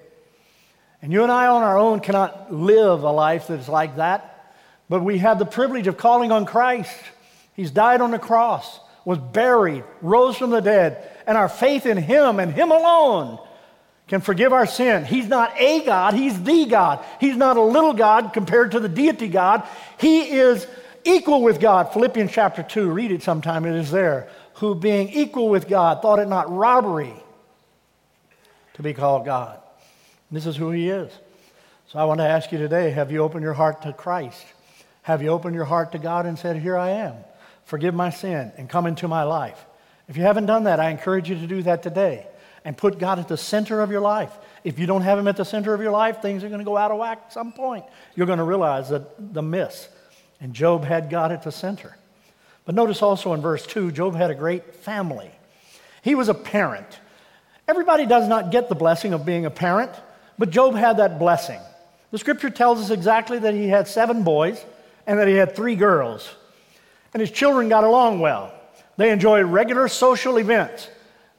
And 1.01 1.11
you 1.11 1.23
and 1.23 1.31
I 1.31 1.47
on 1.47 1.61
our 1.61 1.77
own 1.77 1.99
cannot 1.99 2.53
live 2.53 3.03
a 3.03 3.11
life 3.11 3.47
that's 3.47 3.69
like 3.69 3.97
that. 3.97 4.53
But 4.89 5.03
we 5.03 5.19
have 5.19 5.39
the 5.39 5.45
privilege 5.45 5.87
of 5.87 5.97
calling 5.97 6.31
on 6.31 6.45
Christ. 6.45 6.97
He's 7.55 7.71
died 7.71 8.01
on 8.01 8.11
the 8.11 8.19
cross 8.19 8.79
was 9.05 9.19
buried, 9.19 9.83
rose 10.01 10.35
from 10.35 10.49
the 10.49 10.59
dead, 10.59 11.07
and 11.27 11.37
our 11.37 11.47
faith 11.47 11.85
in 11.85 11.97
Him 11.97 12.39
and 12.39 12.51
Him 12.51 12.71
alone 12.71 13.39
can 14.07 14.19
forgive 14.19 14.51
our 14.51 14.65
sin. 14.65 15.05
He's 15.05 15.27
not 15.27 15.53
a 15.57 15.85
God, 15.85 16.15
He's 16.15 16.41
the 16.41 16.65
God. 16.65 17.05
He's 17.19 17.37
not 17.37 17.55
a 17.55 17.61
little 17.61 17.93
God 17.93 18.33
compared 18.33 18.71
to 18.71 18.79
the 18.79 18.89
deity 18.89 19.27
God. 19.27 19.63
He 19.99 20.31
is 20.31 20.67
equal 21.03 21.43
with 21.43 21.59
God. 21.59 21.93
Philippians 21.93 22.31
chapter 22.31 22.63
2, 22.63 22.89
read 22.89 23.11
it 23.11 23.23
sometime, 23.23 23.65
it 23.65 23.75
is 23.75 23.91
there. 23.91 24.27
Who 24.55 24.73
being 24.73 25.09
equal 25.09 25.49
with 25.49 25.67
God 25.67 26.01
thought 26.01 26.19
it 26.19 26.27
not 26.27 26.51
robbery 26.51 27.13
to 28.73 28.83
be 28.83 28.93
called 28.93 29.25
God. 29.25 29.59
This 30.35 30.45
is 30.45 30.55
who 30.55 30.71
He 30.71 30.89
is. 30.89 31.11
So 31.87 31.99
I 31.99 32.05
want 32.05 32.19
to 32.19 32.27
ask 32.27 32.51
you 32.51 32.57
today 32.57 32.91
have 32.91 33.11
you 33.11 33.19
opened 33.19 33.43
your 33.43 33.53
heart 33.53 33.81
to 33.83 33.93
Christ? 33.93 34.45
Have 35.03 35.21
you 35.21 35.29
opened 35.29 35.55
your 35.55 35.65
heart 35.65 35.91
to 35.93 35.99
God 35.99 36.25
and 36.25 36.37
said, 36.37 36.57
Here 36.57 36.77
I 36.77 36.89
am? 36.91 37.15
forgive 37.65 37.93
my 37.93 38.11
sin, 38.11 38.51
and 38.57 38.69
come 38.69 38.85
into 38.85 39.07
my 39.07 39.23
life. 39.23 39.63
If 40.07 40.17
you 40.17 40.23
haven't 40.23 40.45
done 40.45 40.65
that, 40.65 40.79
I 40.79 40.91
encourage 40.91 41.29
you 41.29 41.35
to 41.35 41.47
do 41.47 41.63
that 41.63 41.83
today 41.83 42.25
and 42.63 42.77
put 42.77 42.99
God 42.99 43.19
at 43.19 43.27
the 43.27 43.37
center 43.37 43.81
of 43.81 43.91
your 43.91 44.01
life. 44.01 44.31
If 44.63 44.79
you 44.79 44.85
don't 44.85 45.01
have 45.01 45.19
Him 45.19 45.27
at 45.27 45.35
the 45.35 45.45
center 45.45 45.73
of 45.73 45.81
your 45.81 45.91
life, 45.91 46.21
things 46.21 46.43
are 46.43 46.47
going 46.49 46.59
to 46.59 46.65
go 46.65 46.77
out 46.77 46.91
of 46.91 46.97
whack 46.97 47.23
at 47.25 47.33
some 47.33 47.51
point. 47.51 47.85
You're 48.15 48.27
going 48.27 48.39
to 48.39 48.45
realize 48.45 48.89
that 48.89 49.33
the 49.33 49.41
miss. 49.41 49.89
And 50.39 50.53
Job 50.53 50.83
had 50.83 51.09
God 51.09 51.31
at 51.31 51.43
the 51.43 51.51
center. 51.51 51.95
But 52.65 52.75
notice 52.75 53.01
also 53.01 53.33
in 53.33 53.41
verse 53.41 53.65
2, 53.65 53.91
Job 53.91 54.15
had 54.15 54.31
a 54.31 54.35
great 54.35 54.75
family. 54.75 55.31
He 56.01 56.15
was 56.15 56.29
a 56.29 56.33
parent. 56.33 56.99
Everybody 57.67 58.05
does 58.05 58.27
not 58.27 58.51
get 58.51 58.69
the 58.69 58.75
blessing 58.75 59.13
of 59.13 59.25
being 59.25 59.45
a 59.45 59.51
parent, 59.51 59.91
but 60.37 60.49
Job 60.49 60.75
had 60.75 60.97
that 60.97 61.19
blessing. 61.19 61.59
The 62.11 62.17
scripture 62.17 62.49
tells 62.49 62.79
us 62.79 62.89
exactly 62.89 63.39
that 63.39 63.53
he 63.53 63.67
had 63.67 63.87
seven 63.87 64.23
boys 64.23 64.63
and 65.07 65.19
that 65.19 65.27
he 65.27 65.35
had 65.35 65.55
three 65.55 65.75
girls 65.75 66.29
and 67.15 67.21
his 67.21 67.31
children 67.31 67.69
got 67.69 67.85
along 67.85 68.19
well. 68.19 68.53
They 68.97 69.09
enjoyed 69.09 69.45
regular 69.45 69.87
social 69.87 70.37
events. 70.37 70.89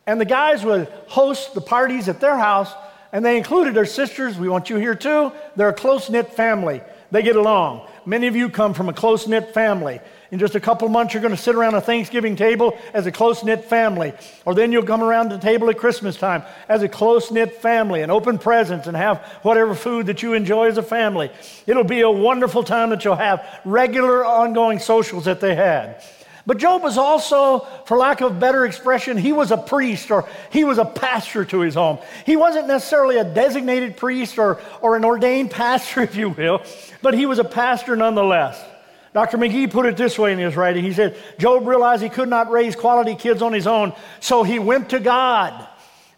And 0.07 0.19
the 0.19 0.25
guys 0.25 0.65
would 0.65 0.89
host 1.07 1.53
the 1.53 1.61
parties 1.61 2.09
at 2.09 2.19
their 2.19 2.39
house, 2.39 2.73
and 3.13 3.23
they 3.23 3.37
included 3.37 3.75
their 3.75 3.85
sisters. 3.85 4.39
We 4.39 4.49
want 4.49 4.71
you 4.71 4.77
here 4.77 4.95
too. 4.95 5.33
They're 5.55 5.69
a 5.69 5.75
close 5.75 6.09
knit 6.09 6.33
family. 6.33 6.81
They 7.11 7.23
get 7.23 7.37
along. 7.37 7.87
Many 8.09 8.29
of 8.29 8.37
you 8.37 8.49
come 8.49 8.73
from 8.73 8.89
a 8.89 8.93
close 8.93 9.27
knit 9.27 9.53
family. 9.53 9.99
In 10.31 10.39
just 10.39 10.55
a 10.55 10.61
couple 10.61 10.89
months, 10.89 11.13
you're 11.13 11.21
going 11.21 11.35
to 11.35 11.41
sit 11.41 11.57
around 11.57 11.75
a 11.75 11.81
Thanksgiving 11.81 12.37
table 12.37 12.79
as 12.95 13.05
a 13.07 13.11
close 13.11 13.43
knit 13.43 13.65
family. 13.65 14.13
Or 14.45 14.55
then 14.55 14.71
you'll 14.71 14.85
come 14.85 15.03
around 15.03 15.31
the 15.31 15.39
table 15.39 15.69
at 15.71 15.77
Christmas 15.77 16.17
time 16.17 16.45
as 16.69 16.85
a 16.85 16.89
close 16.89 17.33
knit 17.33 17.61
family 17.61 18.03
and 18.03 18.13
open 18.13 18.39
presents 18.39 18.87
and 18.87 18.97
have 18.97 19.19
whatever 19.43 19.75
food 19.75 20.07
that 20.07 20.23
you 20.23 20.35
enjoy 20.35 20.69
as 20.69 20.79
a 20.79 20.85
family. 20.85 21.33
It'll 21.67 21.83
be 21.83 22.03
a 22.03 22.11
wonderful 22.11 22.63
time 22.63 22.91
that 22.91 23.05
you'll 23.05 23.17
have 23.17 23.45
regular, 23.65 24.25
ongoing 24.25 24.79
socials 24.79 25.25
that 25.25 25.41
they 25.41 25.57
had. 25.57 26.01
But 26.47 26.59
Job 26.59 26.83
was 26.83 26.97
also, 26.97 27.67
for 27.87 27.99
lack 27.99 28.21
of 28.21 28.39
better 28.39 28.65
expression, 28.65 29.17
he 29.17 29.33
was 29.33 29.51
a 29.51 29.57
priest 29.57 30.13
or 30.13 30.29
he 30.51 30.63
was 30.63 30.79
a 30.79 30.85
pastor 30.85 31.45
to 31.45 31.61
his 31.61 31.75
home. 31.75 31.99
He 32.25 32.37
wasn't 32.37 32.69
necessarily 32.69 33.19
a 33.19 33.25
designated 33.25 33.97
priest 33.97 34.39
or, 34.39 34.61
or 34.81 34.97
an 34.97 35.05
ordained 35.05 35.51
pastor, 35.63 36.03
if 36.03 36.15
you 36.15 36.31
will, 36.31 36.63
but 37.03 37.15
he 37.15 37.27
was 37.27 37.41
a 37.41 37.45
pastor 37.45 37.97
nonetheless. 37.97 38.63
Dr. 39.13 39.39
McGee 39.39 39.71
put 39.71 39.87
it 39.87 39.97
this 39.97 40.19
way 40.19 40.33
in 40.33 40.39
his 40.39 40.57
writing. 40.57 40.85
He 40.85 40.93
said, 40.93 41.17
Job 41.39 41.67
realized 41.67 42.03
he 42.03 42.11
could 42.11 42.29
not 42.29 42.51
raise 42.51 42.77
quality 42.77 43.15
kids 43.15 43.43
on 43.43 43.53
his 43.53 43.67
own, 43.67 43.95
so 44.21 44.43
he 44.43 44.59
went 44.59 44.91
to 44.91 45.01
God. 45.01 45.67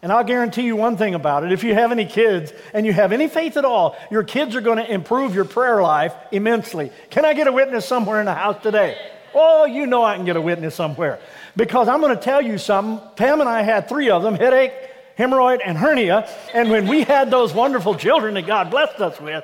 And 0.01 0.11
I'll 0.11 0.23
guarantee 0.23 0.63
you 0.63 0.75
one 0.75 0.95
thing 0.95 1.15
about 1.15 1.43
it. 1.43 1.51
If 1.51 1.63
you 1.63 1.73
have 1.73 1.91
any 1.91 2.05
kids 2.05 2.53
and 2.73 2.85
you 2.85 2.93
have 2.93 3.11
any 3.11 3.27
faith 3.27 3.57
at 3.57 3.65
all, 3.65 3.97
your 4.11 4.23
kids 4.23 4.55
are 4.55 4.61
going 4.61 4.77
to 4.77 4.89
improve 4.89 5.33
your 5.33 5.45
prayer 5.45 5.81
life 5.81 6.13
immensely. 6.31 6.91
Can 7.09 7.25
I 7.25 7.33
get 7.33 7.47
a 7.47 7.51
witness 7.51 7.85
somewhere 7.85 8.19
in 8.19 8.25
the 8.25 8.33
house 8.33 8.61
today? 8.61 8.97
Oh, 9.33 9.65
you 9.65 9.85
know 9.85 10.03
I 10.03 10.15
can 10.15 10.25
get 10.25 10.35
a 10.35 10.41
witness 10.41 10.75
somewhere. 10.75 11.19
Because 11.55 11.87
I'm 11.87 12.01
going 12.01 12.15
to 12.15 12.21
tell 12.21 12.41
you 12.41 12.57
something. 12.57 13.05
Pam 13.15 13.41
and 13.41 13.49
I 13.49 13.61
had 13.61 13.89
three 13.89 14.09
of 14.09 14.23
them 14.23 14.35
headache, 14.35 14.73
hemorrhoid, 15.17 15.61
and 15.63 15.77
hernia. 15.77 16.29
And 16.53 16.69
when 16.69 16.87
we 16.87 17.03
had 17.03 17.31
those 17.31 17.53
wonderful 17.53 17.95
children 17.95 18.35
that 18.35 18.47
God 18.47 18.71
blessed 18.71 18.99
us 18.99 19.19
with, 19.19 19.43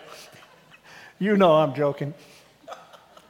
you 1.19 1.37
know 1.37 1.53
I'm 1.53 1.73
joking. 1.73 2.13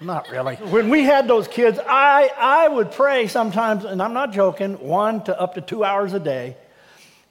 Not 0.02 0.30
really. 0.30 0.56
When 0.56 0.90
we 0.90 1.04
had 1.04 1.28
those 1.28 1.48
kids, 1.48 1.80
I, 1.80 2.30
I 2.38 2.68
would 2.68 2.92
pray 2.92 3.28
sometimes, 3.28 3.86
and 3.86 4.02
I'm 4.02 4.14
not 4.14 4.34
joking, 4.34 4.74
one 4.80 5.24
to 5.24 5.40
up 5.40 5.56
to 5.56 5.62
two 5.62 5.84
hours 5.84 6.14
a 6.14 6.20
day 6.20 6.58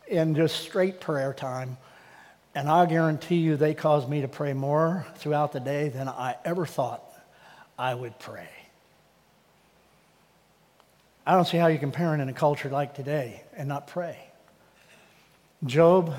in 0.08 0.34
just 0.34 0.60
straight 0.60 1.00
prayer 1.00 1.34
time. 1.34 1.76
And 2.54 2.68
I 2.68 2.86
guarantee 2.86 3.36
you 3.36 3.56
they 3.56 3.74
caused 3.74 4.08
me 4.08 4.22
to 4.22 4.28
pray 4.28 4.52
more 4.52 5.06
throughout 5.16 5.52
the 5.52 5.60
day 5.60 5.88
than 5.88 6.08
I 6.08 6.36
ever 6.44 6.66
thought 6.66 7.02
I 7.78 7.94
would 7.94 8.18
pray. 8.18 8.48
I 11.26 11.34
don't 11.34 11.46
see 11.46 11.56
how 11.56 11.68
you 11.68 11.78
can 11.78 11.90
parent 11.90 12.22
in 12.22 12.28
a 12.28 12.34
culture 12.34 12.68
like 12.68 12.94
today 12.94 13.42
and 13.56 13.68
not 13.68 13.86
pray. 13.86 14.18
Job, 15.64 16.14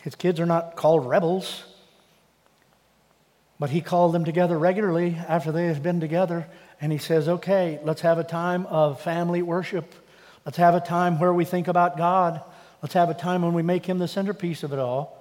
his 0.00 0.14
kids 0.14 0.40
are 0.40 0.46
not 0.46 0.74
called 0.76 1.06
rebels. 1.06 1.64
But 3.58 3.70
he 3.70 3.80
called 3.80 4.12
them 4.14 4.24
together 4.24 4.56
regularly 4.56 5.16
after 5.16 5.50
they 5.50 5.66
had 5.66 5.82
been 5.82 6.00
together, 6.00 6.46
and 6.80 6.92
he 6.92 6.98
says, 6.98 7.28
Okay, 7.28 7.80
let's 7.82 8.02
have 8.02 8.18
a 8.18 8.24
time 8.24 8.66
of 8.66 9.00
family 9.00 9.42
worship. 9.42 9.94
Let's 10.44 10.58
have 10.58 10.74
a 10.74 10.80
time 10.80 11.18
where 11.18 11.34
we 11.34 11.44
think 11.44 11.66
about 11.66 11.96
God. 11.96 12.40
Let's 12.82 12.94
have 12.94 13.10
a 13.10 13.14
time 13.14 13.42
when 13.42 13.54
we 13.54 13.62
make 13.62 13.84
him 13.84 13.98
the 13.98 14.06
centerpiece 14.06 14.62
of 14.62 14.72
it 14.72 14.78
all. 14.78 15.17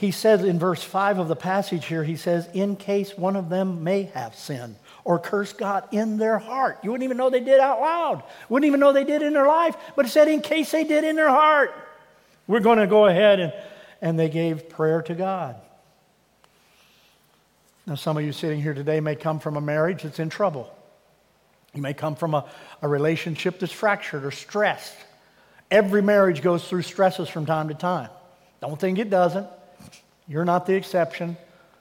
He 0.00 0.12
says 0.12 0.42
in 0.44 0.58
verse 0.58 0.82
5 0.82 1.18
of 1.18 1.28
the 1.28 1.36
passage 1.36 1.84
here, 1.84 2.02
he 2.02 2.16
says, 2.16 2.48
In 2.54 2.76
case 2.76 3.18
one 3.18 3.36
of 3.36 3.50
them 3.50 3.84
may 3.84 4.04
have 4.14 4.34
sinned 4.34 4.76
or 5.04 5.18
cursed 5.18 5.58
God 5.58 5.86
in 5.92 6.16
their 6.16 6.38
heart. 6.38 6.78
You 6.82 6.90
wouldn't 6.90 7.04
even 7.04 7.18
know 7.18 7.28
they 7.28 7.40
did 7.40 7.60
out 7.60 7.82
loud, 7.82 8.22
wouldn't 8.48 8.66
even 8.66 8.80
know 8.80 8.94
they 8.94 9.04
did 9.04 9.20
in 9.20 9.34
their 9.34 9.46
life, 9.46 9.76
but 9.96 10.06
it 10.06 10.08
said, 10.08 10.26
In 10.26 10.40
case 10.40 10.70
they 10.70 10.84
did 10.84 11.04
in 11.04 11.16
their 11.16 11.28
heart. 11.28 11.74
We're 12.46 12.60
going 12.60 12.78
to 12.78 12.86
go 12.86 13.08
ahead 13.08 13.40
and, 13.40 13.52
and 14.00 14.18
they 14.18 14.30
gave 14.30 14.70
prayer 14.70 15.02
to 15.02 15.14
God. 15.14 15.56
Now, 17.86 17.96
some 17.96 18.16
of 18.16 18.24
you 18.24 18.32
sitting 18.32 18.62
here 18.62 18.72
today 18.72 19.00
may 19.00 19.16
come 19.16 19.38
from 19.38 19.58
a 19.58 19.60
marriage 19.60 20.04
that's 20.04 20.18
in 20.18 20.30
trouble. 20.30 20.74
You 21.74 21.82
may 21.82 21.92
come 21.92 22.16
from 22.16 22.32
a, 22.32 22.48
a 22.80 22.88
relationship 22.88 23.58
that's 23.58 23.70
fractured 23.70 24.24
or 24.24 24.30
stressed. 24.30 24.96
Every 25.70 26.00
marriage 26.00 26.40
goes 26.40 26.66
through 26.66 26.82
stresses 26.82 27.28
from 27.28 27.44
time 27.44 27.68
to 27.68 27.74
time. 27.74 28.08
Don't 28.62 28.80
think 28.80 28.98
it 28.98 29.10
doesn't. 29.10 29.46
You're 30.30 30.44
not 30.44 30.64
the 30.64 30.74
exception. 30.74 31.36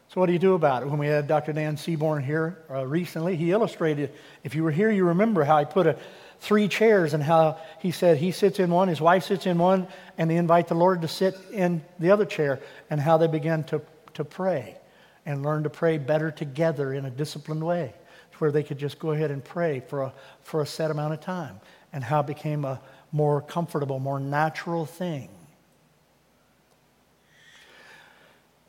So, 0.07 0.19
what 0.19 0.25
do 0.25 0.33
you 0.33 0.39
do 0.39 0.55
about 0.55 0.81
it? 0.81 0.89
When 0.89 0.97
we 0.97 1.05
had 1.05 1.27
Dr. 1.27 1.53
Dan 1.53 1.77
Seaborn 1.77 2.23
here 2.23 2.57
uh, 2.67 2.83
recently, 2.83 3.35
he 3.35 3.51
illustrated, 3.51 4.11
if 4.43 4.55
you 4.55 4.63
were 4.63 4.71
here, 4.71 4.89
you 4.89 5.05
remember 5.05 5.43
how 5.43 5.59
he 5.59 5.65
put 5.65 5.85
a, 5.85 5.95
three 6.39 6.67
chairs 6.67 7.13
and 7.13 7.21
how 7.21 7.59
he 7.79 7.91
said 7.91 8.17
he 8.17 8.31
sits 8.31 8.59
in 8.59 8.71
one, 8.71 8.87
his 8.87 8.99
wife 8.99 9.25
sits 9.25 9.45
in 9.45 9.59
one, 9.59 9.87
and 10.17 10.31
they 10.31 10.35
invite 10.35 10.67
the 10.67 10.73
Lord 10.73 11.03
to 11.03 11.07
sit 11.07 11.35
in 11.51 11.83
the 11.99 12.09
other 12.09 12.25
chair, 12.25 12.59
and 12.89 12.99
how 12.99 13.17
they 13.17 13.27
began 13.27 13.65
to, 13.65 13.83
to 14.15 14.23
pray 14.23 14.75
and 15.27 15.43
learn 15.43 15.61
to 15.61 15.69
pray 15.69 15.99
better 15.99 16.31
together 16.31 16.91
in 16.91 17.05
a 17.05 17.11
disciplined 17.11 17.63
way, 17.63 17.93
where 18.39 18.51
they 18.51 18.63
could 18.63 18.79
just 18.79 18.97
go 18.97 19.11
ahead 19.11 19.29
and 19.29 19.45
pray 19.45 19.83
for 19.89 20.01
a, 20.01 20.13
for 20.41 20.63
a 20.63 20.65
set 20.65 20.89
amount 20.89 21.13
of 21.13 21.21
time, 21.21 21.59
and 21.93 22.03
how 22.03 22.21
it 22.21 22.25
became 22.25 22.65
a 22.65 22.81
more 23.11 23.41
comfortable, 23.41 23.99
more 23.99 24.19
natural 24.19 24.87
thing. 24.87 25.29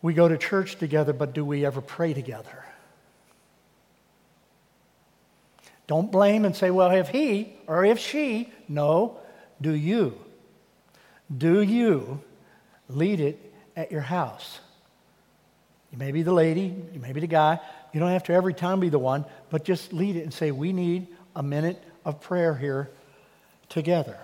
We 0.02 0.14
go 0.14 0.28
to 0.28 0.38
church 0.38 0.76
together, 0.76 1.12
but 1.12 1.34
do 1.34 1.44
we 1.44 1.64
ever 1.64 1.80
pray 1.80 2.14
together? 2.14 2.64
Don't 5.86 6.10
blame 6.10 6.44
and 6.44 6.54
say, 6.54 6.70
well, 6.70 6.90
if 6.92 7.08
he 7.08 7.54
or 7.66 7.84
if 7.84 7.98
she, 7.98 8.52
no, 8.68 9.18
do 9.60 9.72
you? 9.72 10.16
Do 11.36 11.62
you 11.62 12.22
lead 12.88 13.20
it 13.20 13.52
at 13.76 13.90
your 13.90 14.00
house? 14.00 14.60
You 15.90 15.98
may 15.98 16.12
be 16.12 16.22
the 16.22 16.32
lady, 16.32 16.74
you 16.92 17.00
may 17.00 17.12
be 17.12 17.20
the 17.20 17.26
guy. 17.26 17.58
You 17.92 17.98
don't 17.98 18.10
have 18.10 18.22
to 18.24 18.32
every 18.32 18.54
time 18.54 18.78
be 18.78 18.88
the 18.88 18.98
one, 18.98 19.24
but 19.50 19.64
just 19.64 19.92
lead 19.92 20.14
it 20.16 20.22
and 20.22 20.32
say, 20.32 20.52
We 20.52 20.72
need 20.72 21.08
a 21.34 21.42
minute 21.42 21.82
of 22.04 22.20
prayer 22.20 22.54
here 22.54 22.88
together. 23.68 24.16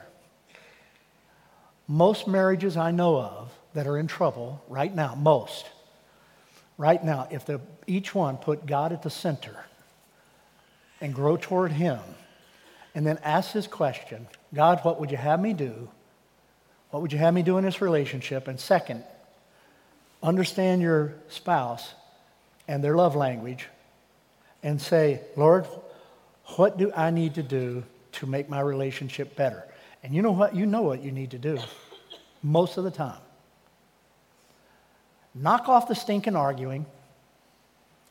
Most 1.88 2.28
marriages 2.28 2.76
I 2.76 2.92
know 2.92 3.18
of 3.18 3.52
that 3.76 3.86
are 3.86 3.98
in 3.98 4.06
trouble 4.06 4.64
right 4.68 4.94
now, 4.94 5.14
most, 5.14 5.66
right 6.78 7.04
now, 7.04 7.28
if 7.30 7.44
each 7.86 8.14
one 8.14 8.38
put 8.38 8.64
God 8.64 8.90
at 8.90 9.02
the 9.02 9.10
center 9.10 9.66
and 10.98 11.14
grow 11.14 11.36
toward 11.36 11.72
Him 11.72 11.98
and 12.94 13.06
then 13.06 13.18
ask 13.22 13.52
this 13.52 13.66
question 13.66 14.28
God, 14.54 14.80
what 14.80 14.98
would 14.98 15.10
you 15.10 15.18
have 15.18 15.40
me 15.40 15.52
do? 15.52 15.90
What 16.88 17.02
would 17.02 17.12
you 17.12 17.18
have 17.18 17.34
me 17.34 17.42
do 17.42 17.58
in 17.58 17.64
this 17.64 17.82
relationship? 17.82 18.48
And 18.48 18.58
second, 18.58 19.04
understand 20.22 20.80
your 20.80 21.12
spouse 21.28 21.92
and 22.66 22.82
their 22.82 22.96
love 22.96 23.14
language 23.14 23.66
and 24.62 24.80
say, 24.80 25.20
Lord, 25.36 25.66
what 26.56 26.78
do 26.78 26.90
I 26.96 27.10
need 27.10 27.34
to 27.34 27.42
do 27.42 27.84
to 28.12 28.26
make 28.26 28.48
my 28.48 28.60
relationship 28.60 29.36
better? 29.36 29.64
And 30.02 30.14
you 30.14 30.22
know 30.22 30.32
what? 30.32 30.56
You 30.56 30.64
know 30.64 30.80
what 30.80 31.02
you 31.02 31.12
need 31.12 31.32
to 31.32 31.38
do 31.38 31.58
most 32.42 32.78
of 32.78 32.84
the 32.84 32.90
time. 32.90 33.20
Knock 35.38 35.68
off 35.68 35.86
the 35.86 35.94
stinking 35.94 36.34
arguing, 36.34 36.86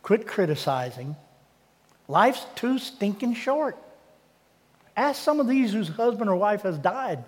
quit 0.03 0.27
criticizing. 0.27 1.15
Life's 2.07 2.45
too 2.55 2.77
stinking 2.77 3.33
short. 3.33 3.77
Ask 4.95 5.21
some 5.21 5.39
of 5.39 5.47
these 5.47 5.73
whose 5.73 5.87
husband 5.87 6.29
or 6.29 6.35
wife 6.35 6.61
has 6.61 6.77
died. 6.77 7.23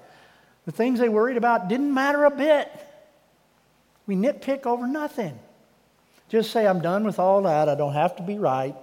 The 0.66 0.72
things 0.72 1.00
they 1.00 1.10
worried 1.10 1.38
about 1.38 1.68
didn't 1.68 1.94
matter 1.94 2.26
a 2.26 2.32
bit. 2.32 2.70
We 4.06 4.16
nitpick 4.16 4.66
over 4.66 4.88
nothing. 4.88 5.38
Just 6.30 6.52
say, 6.52 6.68
I'm 6.68 6.82
done 6.82 7.04
with 7.04 7.20
all 7.20 7.42
that. 7.44 7.68
I 7.68 7.76
don't 7.76 7.94
have 7.94 8.18
to 8.18 8.24
be 8.24 8.38
right. 8.38 8.76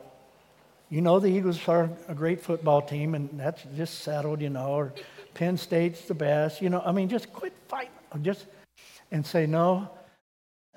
You 0.91 1.01
know, 1.01 1.21
the 1.21 1.29
Eagles 1.29 1.67
are 1.69 1.91
a 2.09 2.15
great 2.15 2.41
football 2.41 2.83
team, 2.83 3.15
and 3.15 3.29
that's 3.39 3.63
just 3.77 4.01
settled, 4.01 4.41
you 4.41 4.51
know, 4.51 4.73
or 4.73 4.93
Penn 5.35 5.57
State's 5.57 6.03
the 6.03 6.15
best. 6.15 6.61
You 6.61 6.71
know, 6.71 6.83
I 6.85 6.93
mean, 6.93 7.09
just 7.09 7.33
quit 7.33 7.53
fighting. 7.69 7.91
Just 8.23 8.47
and 9.11 9.25
say, 9.25 9.47
no, 9.47 9.91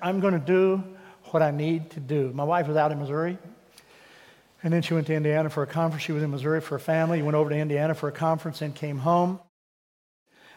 I'm 0.01 0.19
going 0.19 0.33
to 0.33 0.39
do 0.39 0.83
what 1.31 1.41
I 1.41 1.51
need 1.51 1.91
to 1.91 1.99
do. 1.99 2.31
My 2.33 2.43
wife 2.43 2.67
was 2.67 2.77
out 2.77 2.91
in 2.91 2.99
Missouri, 2.99 3.37
and 4.63 4.71
then 4.71 4.81
she 4.81 4.93
went 4.93 5.07
to 5.07 5.13
Indiana 5.13 5.49
for 5.49 5.63
a 5.63 5.67
conference. 5.67 6.03
She 6.03 6.11
was 6.11 6.23
in 6.23 6.31
Missouri 6.31 6.61
for 6.61 6.75
a 6.75 6.79
family, 6.79 7.21
went 7.21 7.35
over 7.35 7.49
to 7.49 7.55
Indiana 7.55 7.95
for 7.95 8.07
a 8.07 8.11
conference, 8.11 8.61
and 8.61 8.73
came 8.73 8.99
home. 8.99 9.39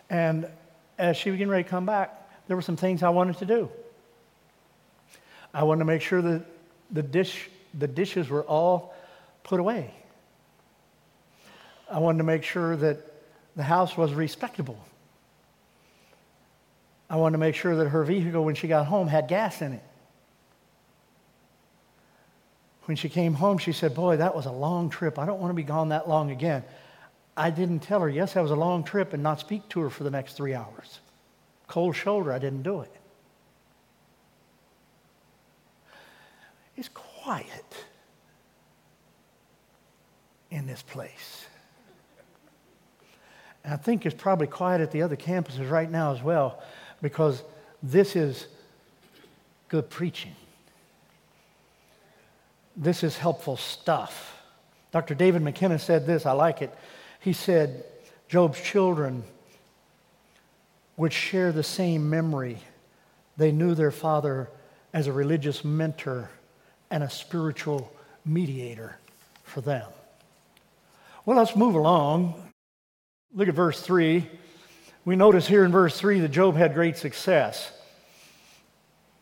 And 0.09 0.47
as 0.99 1.17
she 1.17 1.31
was 1.31 1.39
getting 1.39 1.51
ready 1.51 1.65
to 1.65 1.71
come 1.71 1.87
back, 1.87 2.17
there 2.47 2.57
were 2.57 2.63
some 2.63 2.77
things 2.77 3.03
I 3.03 3.09
wanted 3.09 3.39
to 3.39 3.47
do. 3.47 3.71
I 5.55 5.65
wanted 5.65 5.81
to 5.81 5.85
make 5.87 6.03
sure 6.03 6.21
that 6.21 6.43
the, 6.91 7.03
dish, 7.03 7.49
the 7.79 7.89
dishes 7.89 8.29
were 8.29 8.43
all 8.43 8.95
put 9.43 9.59
away. 9.61 9.95
I 11.91 11.99
wanted 11.99 12.19
to 12.19 12.25
make 12.25 12.45
sure 12.45 12.77
that 12.77 12.99
the 13.57 13.63
house 13.63 13.97
was 13.97 14.13
respectable. 14.13 14.79
I 17.11 17.17
wanted 17.17 17.33
to 17.33 17.39
make 17.39 17.57
sure 17.57 17.75
that 17.75 17.89
her 17.89 18.05
vehicle, 18.05 18.45
when 18.45 18.55
she 18.55 18.69
got 18.69 18.87
home, 18.87 19.09
had 19.09 19.27
gas 19.27 19.61
in 19.61 19.73
it. 19.73 19.83
When 22.85 22.97
she 22.97 23.09
came 23.09 23.35
home, 23.35 23.59
she 23.59 23.73
said, 23.73 23.97
Boy, 23.97 24.19
that 24.19 24.35
was 24.35 24.47
a 24.47 24.53
long 24.53 24.91
trip. 24.91 25.19
I 25.19 25.27
don't 25.27 25.41
want 25.41 25.51
to 25.51 25.55
be 25.55 25.65
gone 25.65 25.89
that 25.89 26.09
long 26.09 26.31
again. 26.31 26.63
I 27.37 27.51
didn't 27.51 27.81
tell 27.81 28.01
her, 28.01 28.09
Yes, 28.09 28.35
that 28.35 28.43
was 28.43 28.53
a 28.53 28.57
long 28.57 28.85
trip, 28.85 29.13
and 29.13 29.25
not 29.25 29.41
speak 29.41 29.69
to 29.71 29.81
her 29.81 29.91
for 29.91 30.05
the 30.05 30.11
next 30.11 30.35
three 30.35 30.55
hours. 30.55 31.01
Cold 31.67 31.97
shoulder, 31.97 32.33
I 32.33 32.39
didn't 32.39 32.63
do 32.63 32.81
it. 32.81 32.93
It's 36.77 36.89
quiet 36.89 37.85
in 40.51 40.67
this 40.67 40.83
place. 40.83 41.47
And 43.65 43.75
I 43.75 43.77
think 43.77 44.07
it's 44.07 44.15
probably 44.15 44.47
quiet 44.47 44.81
at 44.81 44.93
the 44.93 45.03
other 45.03 45.17
campuses 45.17 45.71
right 45.71 45.91
now 45.91 46.15
as 46.15 46.23
well 46.23 46.63
because 47.03 47.43
this 47.83 48.17
is 48.17 48.47
good 49.69 49.89
preaching. 49.91 50.35
This 52.77 53.03
is 53.03 53.17
helpful 53.17 53.57
stuff. 53.57 54.37
Dr. 54.93 55.15
David 55.15 55.43
McKenna 55.43 55.79
said 55.79 56.07
this, 56.07 56.27
I 56.27 56.33
like 56.33 56.63
it. 56.63 56.75
He 57.21 57.33
said, 57.33 57.85
Job's 58.29 58.61
children 58.61 59.25
would 60.97 61.13
share 61.13 61.53
the 61.53 61.63
same 61.63 62.11
memory. 62.11 62.59
They 63.37 63.53
knew 63.53 63.75
their 63.75 63.91
father 63.91 64.51
as 64.93 65.07
a 65.07 65.13
religious 65.13 65.65
mentor 65.65 66.31
and 66.91 67.03
a 67.03 67.11
spiritual 67.11 67.93
mediator 68.25 68.99
for 69.45 69.61
them. 69.61 69.87
Well, 71.25 71.37
let's 71.37 71.55
move 71.55 71.75
along. 71.75 72.51
Look 73.35 73.49
at 73.49 73.55
verse 73.55 73.81
3. 73.81 74.29
We 75.05 75.17
notice 75.17 75.47
here 75.47 75.65
in 75.65 75.73
verse 75.73 75.99
3 75.99 76.21
that 76.21 76.31
Job 76.31 76.57
had 76.57 76.75
great 76.75 76.97
success. 76.97 77.73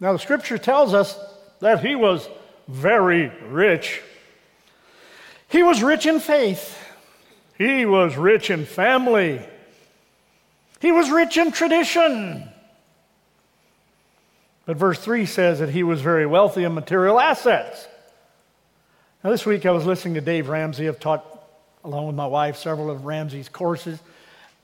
Now, 0.01 0.13
the 0.13 0.19
scripture 0.19 0.59
tells 0.59 0.95
us 0.95 1.19
that 1.61 1.85
he 1.85 1.95
was 1.95 2.29
very 2.67 3.33
rich. 3.49 4.01
He 5.49 5.63
was 5.63 5.83
rich 5.83 6.07
in 6.07 6.21
faith, 6.21 6.79
he 7.57 7.87
was 7.87 8.17
rich 8.17 8.51
in 8.51 8.67
family, 8.67 9.41
he 10.81 10.93
was 10.93 11.11
rich 11.11 11.37
in 11.37 11.53
tradition. 11.53 12.49
But 14.67 14.77
verse 14.77 14.99
3 14.99 15.25
says 15.25 15.61
that 15.61 15.71
he 15.71 15.83
was 15.83 16.03
very 16.03 16.27
wealthy 16.27 16.65
in 16.65 16.75
material 16.75 17.19
assets. 17.19 17.89
Now, 19.25 19.31
this 19.31 19.47
week 19.47 19.65
I 19.65 19.71
was 19.71 19.87
listening 19.87 20.15
to 20.15 20.21
Dave 20.21 20.51
Ramsey. 20.51 20.87
I've 20.87 21.01
taught, 21.01 21.25
along 21.83 22.07
with 22.07 22.17
my 22.17 22.27
wife, 22.27 22.59
several 22.59 22.91
of 22.91 23.07
Ramsey's 23.07 23.49
courses 23.49 23.99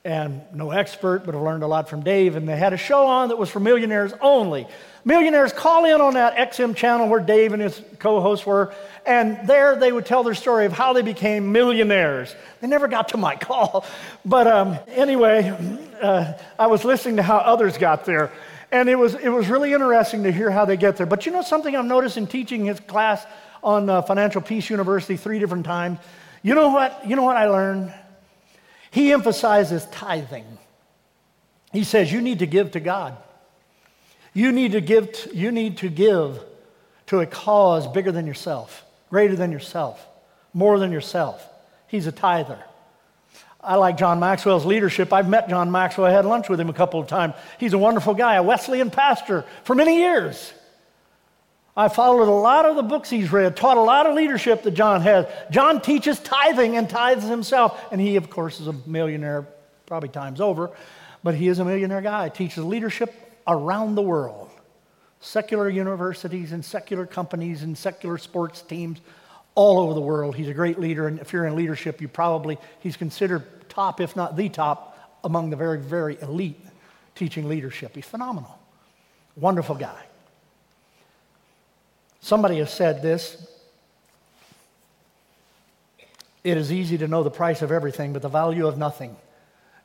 and 0.04 0.42
no 0.52 0.70
expert, 0.70 1.24
but 1.24 1.34
I've 1.34 1.40
learned 1.40 1.62
a 1.62 1.66
lot 1.66 1.88
from 1.88 2.02
Dave. 2.02 2.36
And 2.36 2.46
they 2.46 2.56
had 2.56 2.74
a 2.74 2.76
show 2.76 3.06
on 3.06 3.28
that 3.28 3.38
was 3.38 3.48
for 3.48 3.58
millionaires 3.58 4.12
only. 4.20 4.68
Millionaires 5.06 5.52
call 5.52 5.86
in 5.86 6.00
on 6.00 6.14
that 6.14 6.36
XM 6.36 6.76
channel 6.76 7.08
where 7.08 7.20
Dave 7.20 7.54
and 7.54 7.62
his 7.62 7.80
co 7.98 8.20
hosts 8.20 8.44
were, 8.44 8.74
and 9.06 9.48
there 9.48 9.76
they 9.76 9.92
would 9.92 10.04
tell 10.04 10.22
their 10.22 10.34
story 10.34 10.66
of 10.66 10.72
how 10.72 10.92
they 10.92 11.02
became 11.02 11.52
millionaires. 11.52 12.34
They 12.60 12.68
never 12.68 12.86
got 12.86 13.08
to 13.08 13.16
my 13.16 13.36
call. 13.40 13.86
But 14.24 14.46
um, 14.46 14.78
anyway, 14.88 15.88
uh, 16.02 16.34
I 16.58 16.66
was 16.66 16.84
listening 16.84 17.16
to 17.16 17.22
how 17.22 17.38
others 17.38 17.78
got 17.78 18.04
there. 18.04 18.30
And 18.70 18.88
it 18.88 18.96
was, 18.96 19.14
it 19.14 19.28
was 19.28 19.48
really 19.48 19.72
interesting 19.72 20.24
to 20.24 20.32
hear 20.32 20.50
how 20.50 20.64
they 20.64 20.76
get 20.76 20.96
there. 20.96 21.06
But 21.06 21.26
you 21.26 21.32
know 21.32 21.42
something 21.42 21.74
I've 21.74 21.84
noticed 21.84 22.16
in 22.16 22.26
teaching 22.26 22.64
his 22.64 22.80
class 22.80 23.24
on 23.62 23.88
uh, 23.88 24.02
Financial 24.02 24.40
Peace 24.40 24.68
University 24.68 25.16
three 25.16 25.38
different 25.38 25.64
times? 25.64 25.98
You 26.42 26.54
know 26.54 26.68
what? 26.68 27.08
You 27.08 27.16
know 27.16 27.22
what 27.22 27.36
I 27.36 27.48
learned? 27.48 27.94
He 28.94 29.10
emphasizes 29.10 29.84
tithing. 29.86 30.46
He 31.72 31.82
says, 31.82 32.12
You 32.12 32.20
need 32.20 32.38
to 32.38 32.46
give 32.46 32.70
to 32.70 32.80
God. 32.80 33.16
You 34.32 34.52
need 34.52 34.70
to 34.70 34.80
give, 34.80 35.10
to, 35.10 35.36
you 35.36 35.50
need 35.50 35.78
to 35.78 35.88
give 35.88 36.38
to 37.06 37.18
a 37.18 37.26
cause 37.26 37.88
bigger 37.88 38.12
than 38.12 38.24
yourself, 38.24 38.84
greater 39.10 39.34
than 39.34 39.50
yourself, 39.50 40.06
more 40.52 40.78
than 40.78 40.92
yourself. 40.92 41.44
He's 41.88 42.06
a 42.06 42.12
tither. 42.12 42.62
I 43.60 43.74
like 43.74 43.96
John 43.96 44.20
Maxwell's 44.20 44.64
leadership. 44.64 45.12
I've 45.12 45.28
met 45.28 45.48
John 45.48 45.72
Maxwell. 45.72 46.06
I 46.06 46.12
had 46.12 46.24
lunch 46.24 46.48
with 46.48 46.60
him 46.60 46.68
a 46.68 46.72
couple 46.72 47.00
of 47.00 47.08
times. 47.08 47.34
He's 47.58 47.72
a 47.72 47.78
wonderful 47.78 48.14
guy, 48.14 48.36
a 48.36 48.44
Wesleyan 48.44 48.92
pastor 48.92 49.44
for 49.64 49.74
many 49.74 49.98
years. 49.98 50.52
I 51.76 51.88
followed 51.88 52.28
a 52.28 52.30
lot 52.30 52.66
of 52.66 52.76
the 52.76 52.82
books 52.82 53.10
he's 53.10 53.32
read, 53.32 53.56
taught 53.56 53.76
a 53.76 53.82
lot 53.82 54.06
of 54.06 54.14
leadership 54.14 54.62
that 54.62 54.72
John 54.72 55.00
has. 55.00 55.26
John 55.50 55.80
teaches 55.80 56.20
tithing 56.20 56.76
and 56.76 56.88
tithes 56.88 57.24
himself. 57.24 57.80
And 57.90 58.00
he, 58.00 58.16
of 58.16 58.30
course, 58.30 58.60
is 58.60 58.68
a 58.68 58.74
millionaire, 58.86 59.46
probably 59.86 60.08
times 60.08 60.40
over, 60.40 60.70
but 61.24 61.34
he 61.34 61.48
is 61.48 61.58
a 61.58 61.64
millionaire 61.64 62.00
guy. 62.00 62.28
Teaches 62.28 62.62
leadership 62.64 63.12
around 63.46 63.96
the 63.96 64.02
world 64.02 64.50
secular 65.20 65.70
universities 65.70 66.52
and 66.52 66.64
secular 66.64 67.06
companies 67.06 67.62
and 67.62 67.76
secular 67.76 68.18
sports 68.18 68.60
teams 68.60 69.00
all 69.54 69.78
over 69.78 69.94
the 69.94 70.00
world. 70.00 70.36
He's 70.36 70.48
a 70.48 70.54
great 70.54 70.78
leader. 70.78 71.08
And 71.08 71.18
if 71.18 71.32
you're 71.32 71.46
in 71.46 71.56
leadership, 71.56 72.00
you 72.00 72.08
probably, 72.08 72.58
he's 72.80 72.96
considered 72.96 73.42
top, 73.68 74.00
if 74.00 74.14
not 74.16 74.36
the 74.36 74.48
top, 74.48 75.18
among 75.24 75.50
the 75.50 75.56
very, 75.56 75.78
very 75.78 76.18
elite 76.20 76.60
teaching 77.14 77.48
leadership. 77.48 77.94
He's 77.94 78.04
phenomenal. 78.04 78.58
Wonderful 79.36 79.76
guy. 79.76 80.02
Somebody 82.24 82.56
has 82.56 82.72
said 82.72 83.02
this 83.02 83.46
It 86.42 86.56
is 86.56 86.72
easy 86.72 86.96
to 86.96 87.06
know 87.06 87.22
the 87.22 87.30
price 87.30 87.60
of 87.60 87.70
everything, 87.70 88.14
but 88.14 88.22
the 88.22 88.30
value 88.30 88.66
of 88.66 88.78
nothing. 88.78 89.14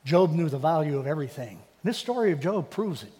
Job 0.05 0.31
knew 0.31 0.47
the 0.47 0.57
value 0.57 0.97
of 0.97 1.05
everything. 1.05 1.59
This 1.83 1.97
story 1.97 2.31
of 2.31 2.39
Job 2.39 2.69
proves 2.69 3.03
it. 3.03 3.11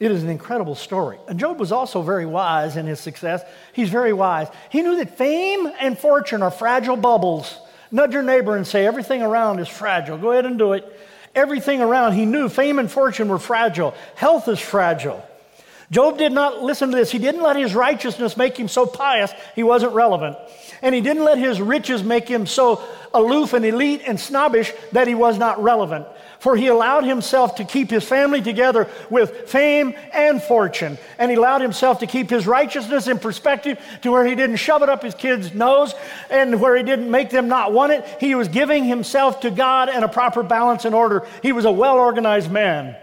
It 0.00 0.10
is 0.10 0.24
an 0.24 0.30
incredible 0.30 0.74
story. 0.74 1.18
And 1.28 1.38
Job 1.38 1.60
was 1.60 1.70
also 1.70 2.02
very 2.02 2.26
wise 2.26 2.76
in 2.76 2.86
his 2.86 2.98
success. 2.98 3.44
He's 3.72 3.88
very 3.88 4.12
wise. 4.12 4.48
He 4.68 4.82
knew 4.82 4.96
that 4.96 5.16
fame 5.16 5.70
and 5.78 5.96
fortune 5.96 6.42
are 6.42 6.50
fragile 6.50 6.96
bubbles. 6.96 7.56
Nudge 7.92 8.14
your 8.14 8.24
neighbor 8.24 8.56
and 8.56 8.66
say, 8.66 8.84
Everything 8.84 9.22
around 9.22 9.60
is 9.60 9.68
fragile. 9.68 10.18
Go 10.18 10.32
ahead 10.32 10.44
and 10.44 10.58
do 10.58 10.72
it. 10.72 10.84
Everything 11.36 11.80
around, 11.80 12.14
he 12.14 12.26
knew 12.26 12.48
fame 12.48 12.80
and 12.80 12.90
fortune 12.90 13.28
were 13.28 13.38
fragile. 13.38 13.94
Health 14.16 14.48
is 14.48 14.58
fragile. 14.58 15.24
Job 15.90 16.18
did 16.18 16.32
not 16.32 16.62
listen 16.62 16.90
to 16.90 16.96
this. 16.96 17.12
He 17.12 17.18
didn't 17.18 17.42
let 17.42 17.56
his 17.56 17.74
righteousness 17.74 18.36
make 18.36 18.56
him 18.56 18.68
so 18.68 18.86
pious 18.86 19.32
he 19.54 19.62
wasn't 19.62 19.92
relevant. 19.92 20.36
And 20.82 20.94
he 20.94 21.00
didn't 21.00 21.24
let 21.24 21.38
his 21.38 21.60
riches 21.60 22.02
make 22.02 22.28
him 22.28 22.46
so 22.46 22.82
aloof 23.14 23.52
and 23.52 23.64
elite 23.64 24.02
and 24.06 24.18
snobbish 24.18 24.72
that 24.92 25.06
he 25.06 25.14
was 25.14 25.38
not 25.38 25.62
relevant. 25.62 26.06
For 26.38 26.54
he 26.54 26.66
allowed 26.66 27.04
himself 27.04 27.56
to 27.56 27.64
keep 27.64 27.90
his 27.90 28.04
family 28.04 28.42
together 28.42 28.88
with 29.10 29.48
fame 29.48 29.94
and 30.12 30.42
fortune. 30.42 30.98
And 31.18 31.30
he 31.30 31.36
allowed 31.36 31.62
himself 31.62 32.00
to 32.00 32.06
keep 32.06 32.28
his 32.28 32.46
righteousness 32.46 33.08
in 33.08 33.18
perspective 33.18 33.78
to 34.02 34.10
where 34.10 34.26
he 34.26 34.34
didn't 34.34 34.56
shove 34.56 34.82
it 34.82 34.88
up 34.88 35.02
his 35.02 35.14
kids' 35.14 35.54
nose 35.54 35.94
and 36.30 36.60
where 36.60 36.76
he 36.76 36.82
didn't 36.82 37.10
make 37.10 37.30
them 37.30 37.48
not 37.48 37.72
want 37.72 37.92
it. 37.92 38.04
He 38.20 38.34
was 38.34 38.48
giving 38.48 38.84
himself 38.84 39.40
to 39.40 39.50
God 39.50 39.88
and 39.88 40.04
a 40.04 40.08
proper 40.08 40.42
balance 40.42 40.84
and 40.84 40.94
order. 40.94 41.26
He 41.42 41.52
was 41.52 41.64
a 41.64 41.72
well 41.72 41.96
organized 41.96 42.50
man. 42.50 42.96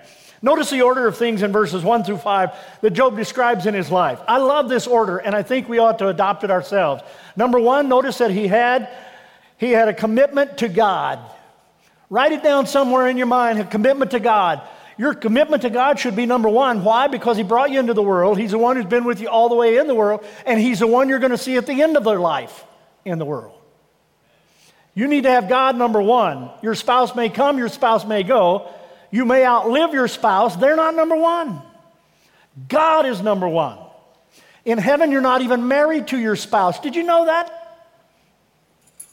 Notice 0.43 0.69
the 0.69 0.82
order 0.82 1.08
of 1.08 1.17
things 1.17 1.41
in 1.41 1.53
verses 1.53 1.86
1 1.86 2.03
through 2.03 2.17
5 2.17 2.51
that 2.82 2.91
Job 2.91 3.15
describes 3.15 3.65
in 3.65 3.73
his 3.73 3.89
life. 3.89 4.19
I 4.27 4.39
love 4.39 4.67
this 4.67 4.88
order, 4.88 5.17
and 5.17 5.34
I 5.34 5.41
think 5.41 5.69
we 5.69 5.79
ought 5.79 5.99
to 5.99 6.10
adopt 6.10 6.43
it 6.43 6.51
ourselves. 6.51 7.01
Number 7.38 7.60
one, 7.60 7.88
notice 7.88 8.17
that 8.17 8.29
he 8.29 8.47
had, 8.47 8.89
he 9.58 9.71
had 9.71 9.88
a 9.88 9.93
commitment 9.93 10.58
to 10.58 10.67
God. 10.67 11.19
Write 12.10 12.34
it 12.34 12.43
down 12.43 12.67
somewhere 12.67 13.08
in 13.08 13.15
your 13.15 13.25
mind 13.25 13.60
a 13.60 13.63
commitment 13.63 14.12
to 14.12 14.19
God. 14.19 14.62
Your 14.97 15.13
commitment 15.13 15.62
to 15.62 15.69
God 15.69 15.97
should 15.97 16.15
be 16.15 16.25
number 16.25 16.49
one. 16.49 16.84
Why? 16.84 17.08
Because 17.08 17.38
He 17.38 17.43
brought 17.43 17.71
you 17.71 17.79
into 17.79 17.93
the 17.93 18.03
world. 18.03 18.38
He's 18.38 18.51
the 18.51 18.58
one 18.58 18.75
who's 18.75 18.86
been 18.86 19.06
with 19.06 19.21
you 19.21 19.29
all 19.29 19.49
the 19.49 19.56
way 19.56 19.77
in 19.77 19.88
the 19.88 19.95
world, 19.95 20.25
and 20.45 20.60
He's 20.60 20.79
the 20.79 20.88
one 20.88 21.08
you're 21.08 21.19
going 21.19 21.32
to 21.32 21.38
see 21.38 21.56
at 21.56 21.65
the 21.65 21.82
end 21.82 21.97
of 21.97 22.03
their 22.03 22.19
life 22.19 22.65
in 23.06 23.17
the 23.17 23.25
world. 23.25 23.58
You 24.93 25.08
need 25.08 25.23
to 25.23 25.32
have 25.32 25.49
God 25.49 25.77
number 25.77 26.01
one. 26.01 26.51
Your 26.62 26.75
spouse 26.75 27.15
may 27.15 27.29
come, 27.29 27.58
your 27.58 27.69
spouse 27.69 28.06
may 28.06 28.21
go, 28.21 28.71
you 29.13 29.26
may 29.26 29.45
outlive 29.45 29.93
your 29.93 30.08
spouse, 30.08 30.56
they're 30.56 30.76
not 30.76 30.95
number 30.95 31.15
one. 31.15 31.62
God 32.67 33.06
is 33.06 33.21
number 33.21 33.47
one. 33.47 33.78
In 34.65 34.80
heaven, 34.80 35.12
you're 35.12 35.21
not 35.21 35.43
even 35.43 35.67
married 35.67 36.08
to 36.08 36.17
your 36.17 36.36
spouse. 36.36 36.80
Did 36.80 36.95
you 36.95 37.04
know 37.04 37.26
that? 37.26 37.52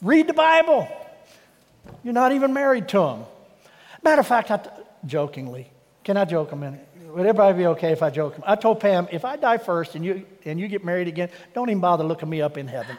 Read 0.01 0.27
the 0.27 0.33
Bible. 0.33 0.89
You're 2.03 2.15
not 2.15 2.33
even 2.33 2.55
married 2.55 2.89
to 2.89 3.03
him. 3.03 3.25
Matter 4.03 4.21
of 4.21 4.27
fact, 4.27 4.51
I 4.51 4.57
t- 4.57 4.71
jokingly, 5.05 5.71
can 6.03 6.17
I 6.17 6.25
joke 6.25 6.53
a 6.53 6.57
minute? 6.57 6.89
Would 7.09 7.27
everybody 7.27 7.59
be 7.59 7.67
okay 7.67 7.93
if 7.93 8.03
I 8.03 8.09
joke? 8.09 8.37
I 8.43 8.57
told 8.57 8.81
Pam, 8.81 9.07
if 9.13 9.27
I 9.27 9.37
die 9.37 9.59
first 9.59 9.97
and 9.97 10.03
you, 10.03 10.25
and 10.47 10.59
you 10.59 10.67
get 10.69 10.83
married 10.83 11.09
again, 11.09 11.29
don't 11.53 11.69
even 11.69 11.81
bother 11.81 12.05
looking 12.05 12.31
me 12.31 12.41
up 12.41 12.57
in 12.57 12.69
heaven. 12.69 12.97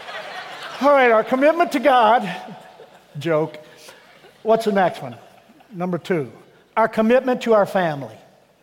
All 0.82 0.90
right, 0.90 1.10
our 1.10 1.24
commitment 1.24 1.72
to 1.72 1.78
God, 1.78 2.30
joke. 3.18 3.58
What's 4.42 4.66
the 4.66 4.72
next 4.72 5.00
one? 5.00 5.16
Number 5.70 5.98
two, 5.98 6.32
our 6.76 6.88
commitment 6.88 7.42
to 7.42 7.54
our 7.54 7.66
family. 7.66 8.16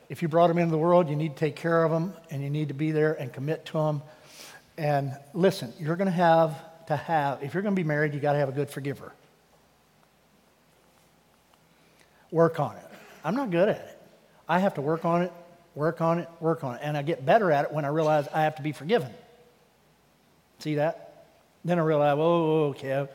If 0.09 0.21
you 0.21 0.27
brought 0.27 0.47
them 0.47 0.57
into 0.57 0.71
the 0.71 0.77
world, 0.77 1.09
you 1.09 1.15
need 1.15 1.33
to 1.33 1.39
take 1.39 1.55
care 1.55 1.83
of 1.83 1.91
them 1.91 2.13
and 2.29 2.43
you 2.43 2.49
need 2.49 2.67
to 2.67 2.73
be 2.73 2.91
there 2.91 3.13
and 3.13 3.31
commit 3.31 3.65
to 3.67 3.73
them. 3.73 4.01
And 4.77 5.13
listen, 5.33 5.73
you're 5.79 5.95
going 5.95 6.07
to 6.07 6.11
have 6.11 6.55
to 6.87 6.95
have, 6.95 7.43
if 7.43 7.53
you're 7.53 7.63
going 7.63 7.75
to 7.75 7.81
be 7.81 7.87
married, 7.87 8.13
you 8.13 8.19
got 8.19 8.33
to 8.33 8.39
have 8.39 8.49
a 8.49 8.53
good 8.53 8.69
forgiver. 8.69 9.11
Work 12.31 12.59
on 12.59 12.75
it. 12.75 12.85
I'm 13.23 13.35
not 13.35 13.49
good 13.49 13.69
at 13.69 13.77
it. 13.77 13.99
I 14.47 14.59
have 14.59 14.75
to 14.75 14.81
work 14.81 15.05
on 15.05 15.23
it, 15.23 15.31
work 15.73 16.01
on 16.01 16.19
it, 16.19 16.29
work 16.39 16.63
on 16.63 16.75
it. 16.75 16.81
And 16.83 16.95
I 16.95 17.01
get 17.01 17.25
better 17.25 17.51
at 17.51 17.65
it 17.65 17.71
when 17.71 17.85
I 17.85 17.87
realize 17.87 18.27
I 18.33 18.43
have 18.43 18.55
to 18.57 18.61
be 18.61 18.71
forgiven. 18.71 19.09
See 20.59 20.75
that? 20.75 21.25
Then 21.63 21.79
I 21.79 21.81
realize, 21.81 22.15
whoa, 22.15 22.69
whoa, 22.69 22.73
Kev, 22.73 23.09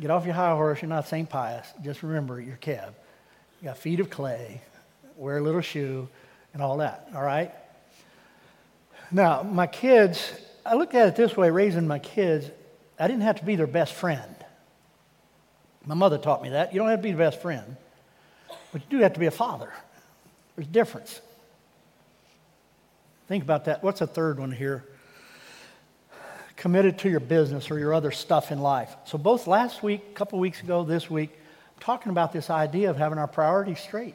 get 0.00 0.10
off 0.10 0.24
your 0.24 0.34
high 0.34 0.52
horse. 0.52 0.80
You're 0.80 0.88
not 0.88 1.06
St. 1.06 1.28
Pius. 1.28 1.66
Just 1.82 2.02
remember, 2.02 2.40
you're 2.40 2.56
Kev. 2.56 2.94
You 3.64 3.70
got 3.70 3.78
feet 3.78 3.98
of 3.98 4.10
clay, 4.10 4.60
wear 5.16 5.38
a 5.38 5.40
little 5.40 5.62
shoe, 5.62 6.06
and 6.52 6.60
all 6.60 6.76
that, 6.76 7.08
all 7.14 7.22
right? 7.22 7.50
Now, 9.10 9.42
my 9.42 9.66
kids, 9.66 10.34
I 10.66 10.74
look 10.74 10.92
at 10.92 11.08
it 11.08 11.16
this 11.16 11.34
way 11.34 11.48
raising 11.48 11.88
my 11.88 11.98
kids, 11.98 12.50
I 12.98 13.08
didn't 13.08 13.22
have 13.22 13.36
to 13.36 13.44
be 13.46 13.56
their 13.56 13.66
best 13.66 13.94
friend. 13.94 14.36
My 15.86 15.94
mother 15.94 16.18
taught 16.18 16.42
me 16.42 16.50
that. 16.50 16.74
You 16.74 16.78
don't 16.78 16.90
have 16.90 16.98
to 16.98 17.02
be 17.02 17.12
the 17.12 17.16
best 17.16 17.40
friend, 17.40 17.78
but 18.70 18.82
you 18.82 18.98
do 18.98 19.02
have 19.02 19.14
to 19.14 19.20
be 19.20 19.24
a 19.24 19.30
father. 19.30 19.72
There's 20.56 20.68
a 20.68 20.70
difference. 20.70 21.22
Think 23.28 23.44
about 23.44 23.64
that. 23.64 23.82
What's 23.82 24.00
the 24.00 24.06
third 24.06 24.40
one 24.40 24.52
here? 24.52 24.84
Committed 26.56 26.98
to 26.98 27.08
your 27.08 27.20
business 27.20 27.70
or 27.70 27.78
your 27.78 27.94
other 27.94 28.10
stuff 28.10 28.52
in 28.52 28.58
life. 28.58 28.94
So, 29.06 29.16
both 29.16 29.46
last 29.46 29.82
week, 29.82 30.02
a 30.10 30.12
couple 30.12 30.38
weeks 30.38 30.60
ago, 30.60 30.84
this 30.84 31.08
week, 31.08 31.38
talking 31.80 32.10
about 32.10 32.32
this 32.32 32.50
idea 32.50 32.90
of 32.90 32.96
having 32.96 33.18
our 33.18 33.28
priorities 33.28 33.80
straight. 33.80 34.14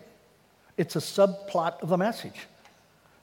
It's 0.78 0.96
a 0.96 1.00
subplot 1.00 1.82
of 1.82 1.90
the 1.90 1.98
message. 1.98 2.48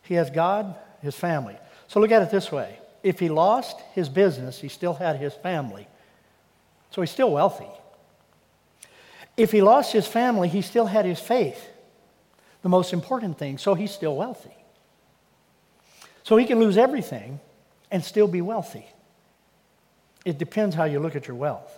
He 0.03 0.15
has 0.15 0.31
God, 0.31 0.75
his 1.03 1.15
family. 1.15 1.57
So 1.89 2.01
look 2.01 2.11
at 2.13 2.23
it 2.23 2.31
this 2.31 2.53
way 2.53 2.79
if 3.03 3.21
he 3.21 3.29
lost 3.29 3.81
his 3.93 4.09
business, 4.09 4.61
he 4.61 4.69
still 4.69 4.95
had 4.95 5.17
his 5.17 5.33
family. 5.33 5.87
So 6.91 7.03
he's 7.03 7.11
still 7.11 7.31
wealthy. 7.31 7.69
If 9.37 9.53
he 9.53 9.63
lost 9.63 9.93
his 9.93 10.07
family, 10.07 10.49
he 10.49 10.63
still 10.63 10.87
had 10.87 11.05
his 11.05 11.21
faith, 11.21 11.69
the 12.63 12.69
most 12.69 12.93
important 12.93 13.39
thing, 13.39 13.59
so 13.59 13.75
he's 13.75 13.93
still 13.93 14.17
wealthy. 14.17 14.57
So 16.25 16.37
he 16.37 16.47
can 16.47 16.59
lose 16.59 16.77
everything 16.77 17.39
and 17.91 18.03
still 18.03 18.27
be 18.27 18.41
wealthy. 18.41 18.87
It 20.25 20.39
depends 20.39 20.75
how 20.75 20.85
you 20.85 20.99
look 20.99 21.15
at 21.15 21.29
your 21.29 21.37
wealth. 21.37 21.73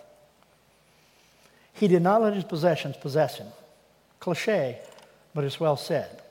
He 1.79 1.87
did 1.87 2.01
not 2.01 2.21
let 2.21 2.33
his 2.33 2.43
possessions 2.43 2.97
possess 2.97 3.37
him. 3.37 3.47
Cliche, 4.19 4.79
but 5.33 5.45
it's 5.45 5.61
well 5.61 5.77
said. 5.77 6.21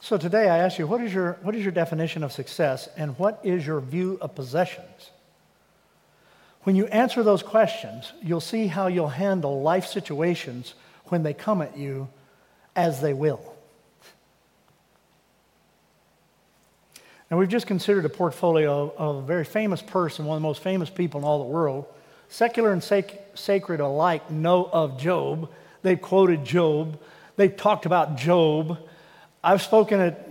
So 0.00 0.18
today 0.18 0.48
I 0.48 0.58
ask 0.58 0.80
you, 0.80 0.86
what 0.88 1.00
is 1.00 1.14
your, 1.14 1.34
what 1.42 1.54
is 1.54 1.62
your 1.62 1.70
definition 1.70 2.24
of 2.24 2.32
success 2.32 2.88
and 2.96 3.16
what 3.20 3.38
is 3.44 3.64
your 3.64 3.80
view 3.80 4.18
of 4.20 4.34
possessions? 4.34 5.10
When 6.64 6.74
you 6.74 6.86
answer 6.86 7.22
those 7.22 7.44
questions, 7.44 8.12
you'll 8.20 8.40
see 8.40 8.66
how 8.66 8.88
you'll 8.88 9.06
handle 9.06 9.62
life 9.62 9.86
situations 9.86 10.74
when 11.04 11.22
they 11.22 11.34
come 11.34 11.62
at 11.62 11.78
you 11.78 12.08
as 12.74 13.00
they 13.00 13.14
will. 13.14 13.54
Now, 17.30 17.38
we've 17.38 17.48
just 17.48 17.68
considered 17.68 18.06
a 18.06 18.08
portfolio 18.08 18.92
of 18.96 19.16
a 19.16 19.22
very 19.22 19.44
famous 19.44 19.82
person, 19.82 20.24
one 20.24 20.36
of 20.36 20.42
the 20.42 20.48
most 20.48 20.64
famous 20.64 20.90
people 20.90 21.20
in 21.20 21.24
all 21.26 21.38
the 21.38 21.50
world, 21.50 21.86
Secular 22.28 22.72
and 22.72 22.82
sac- 22.82 23.20
sacred 23.34 23.80
alike 23.80 24.30
know 24.30 24.68
of 24.70 24.98
Job. 24.98 25.50
They've 25.82 26.00
quoted 26.00 26.44
Job. 26.44 26.98
They've 27.36 27.56
talked 27.56 27.86
about 27.86 28.16
Job. 28.16 28.78
I've 29.42 29.62
spoken 29.62 30.00
at 30.00 30.28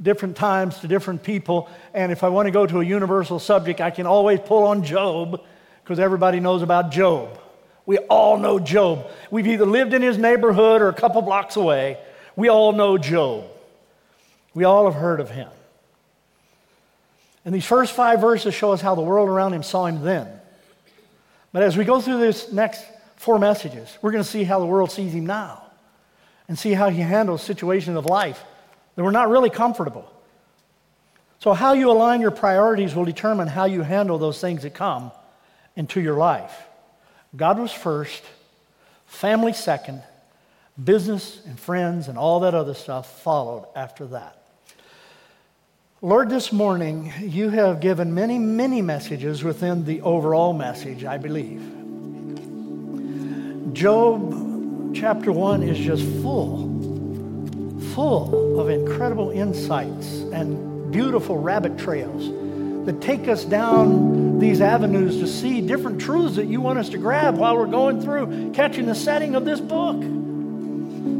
different 0.00 0.36
times 0.36 0.78
to 0.80 0.88
different 0.88 1.22
people, 1.22 1.68
and 1.92 2.12
if 2.12 2.24
I 2.24 2.28
want 2.28 2.46
to 2.46 2.50
go 2.50 2.66
to 2.66 2.80
a 2.80 2.84
universal 2.84 3.38
subject, 3.38 3.80
I 3.80 3.90
can 3.90 4.06
always 4.06 4.40
pull 4.40 4.64
on 4.64 4.84
Job 4.84 5.40
because 5.82 5.98
everybody 5.98 6.40
knows 6.40 6.62
about 6.62 6.90
Job. 6.90 7.40
We 7.86 7.98
all 7.98 8.38
know 8.38 8.58
Job. 8.58 9.06
We've 9.30 9.46
either 9.46 9.66
lived 9.66 9.92
in 9.94 10.02
his 10.02 10.18
neighborhood 10.18 10.80
or 10.82 10.88
a 10.88 10.94
couple 10.94 11.22
blocks 11.22 11.56
away. 11.56 11.98
We 12.36 12.48
all 12.48 12.72
know 12.72 12.98
Job. 12.98 13.44
We 14.54 14.64
all 14.64 14.84
have 14.90 14.94
heard 14.94 15.20
of 15.20 15.30
him. 15.30 15.48
And 17.44 17.54
these 17.54 17.66
first 17.66 17.92
five 17.92 18.20
verses 18.20 18.54
show 18.54 18.72
us 18.72 18.80
how 18.80 18.94
the 18.94 19.02
world 19.02 19.28
around 19.28 19.52
him 19.52 19.62
saw 19.62 19.86
him 19.86 20.02
then. 20.02 20.28
But 21.54 21.62
as 21.62 21.76
we 21.76 21.84
go 21.84 22.00
through 22.00 22.18
this 22.18 22.50
next 22.50 22.84
four 23.14 23.38
messages, 23.38 23.96
we're 24.02 24.10
going 24.10 24.24
to 24.24 24.28
see 24.28 24.42
how 24.42 24.58
the 24.58 24.66
world 24.66 24.90
sees 24.90 25.14
him 25.14 25.24
now 25.24 25.62
and 26.48 26.58
see 26.58 26.72
how 26.72 26.90
he 26.90 27.00
handles 27.00 27.44
situations 27.44 27.96
of 27.96 28.06
life 28.06 28.42
that 28.96 29.04
were 29.04 29.12
not 29.12 29.30
really 29.30 29.50
comfortable. 29.50 30.10
So, 31.38 31.52
how 31.52 31.74
you 31.74 31.92
align 31.92 32.20
your 32.20 32.32
priorities 32.32 32.96
will 32.96 33.04
determine 33.04 33.46
how 33.46 33.66
you 33.66 33.82
handle 33.82 34.18
those 34.18 34.40
things 34.40 34.62
that 34.62 34.74
come 34.74 35.12
into 35.76 36.00
your 36.00 36.16
life. 36.16 36.52
God 37.36 37.60
was 37.60 37.70
first, 37.70 38.24
family 39.06 39.52
second, 39.52 40.02
business 40.82 41.40
and 41.46 41.56
friends 41.56 42.08
and 42.08 42.18
all 42.18 42.40
that 42.40 42.54
other 42.56 42.74
stuff 42.74 43.22
followed 43.22 43.68
after 43.76 44.06
that. 44.06 44.43
Lord, 46.04 46.28
this 46.28 46.52
morning 46.52 47.10
you 47.22 47.48
have 47.48 47.80
given 47.80 48.12
many, 48.12 48.38
many 48.38 48.82
messages 48.82 49.42
within 49.42 49.86
the 49.86 50.02
overall 50.02 50.52
message, 50.52 51.02
I 51.02 51.16
believe. 51.16 51.62
Job 53.72 54.94
chapter 54.94 55.32
1 55.32 55.62
is 55.62 55.78
just 55.78 56.04
full, 56.20 56.68
full 57.94 58.60
of 58.60 58.68
incredible 58.68 59.30
insights 59.30 60.16
and 60.30 60.92
beautiful 60.92 61.38
rabbit 61.38 61.78
trails 61.78 62.28
that 62.84 63.00
take 63.00 63.26
us 63.26 63.46
down 63.46 64.38
these 64.38 64.60
avenues 64.60 65.20
to 65.20 65.26
see 65.26 65.62
different 65.62 66.02
truths 66.02 66.36
that 66.36 66.48
you 66.48 66.60
want 66.60 66.78
us 66.78 66.90
to 66.90 66.98
grab 66.98 67.38
while 67.38 67.56
we're 67.56 67.64
going 67.64 68.02
through 68.02 68.52
catching 68.52 68.84
the 68.84 68.94
setting 68.94 69.34
of 69.34 69.46
this 69.46 69.58
book. 69.58 69.96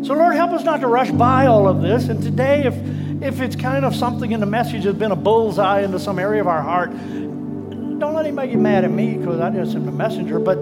So, 0.05 0.13
Lord, 0.13 0.35
help 0.35 0.51
us 0.51 0.65
not 0.65 0.81
to 0.81 0.87
rush 0.87 1.11
by 1.11 1.47
all 1.47 1.67
of 1.67 1.81
this. 1.81 2.09
And 2.09 2.23
today, 2.23 2.65
if 2.65 2.75
if 3.23 3.41
it's 3.41 3.57
kind 3.57 3.87
of 3.87 3.97
something 3.97 4.33
in 4.33 4.41
the 4.41 4.47
message 4.47 4.85
that's 4.85 4.99
been 4.99 5.13
a 5.13 5.17
bullseye 5.17 5.81
into 5.81 5.99
some 5.99 6.19
area 6.19 6.43
of 6.43 6.47
our 6.47 6.61
heart, 6.61 6.91
don't 6.91 8.13
let 8.13 8.27
anybody 8.27 8.51
get 8.51 8.59
mad 8.59 8.85
at 8.85 8.91
me 8.91 9.17
because 9.17 9.41
I 9.41 9.49
just 9.49 9.75
am 9.75 9.87
the 9.87 9.93
messenger. 9.93 10.39
But 10.39 10.59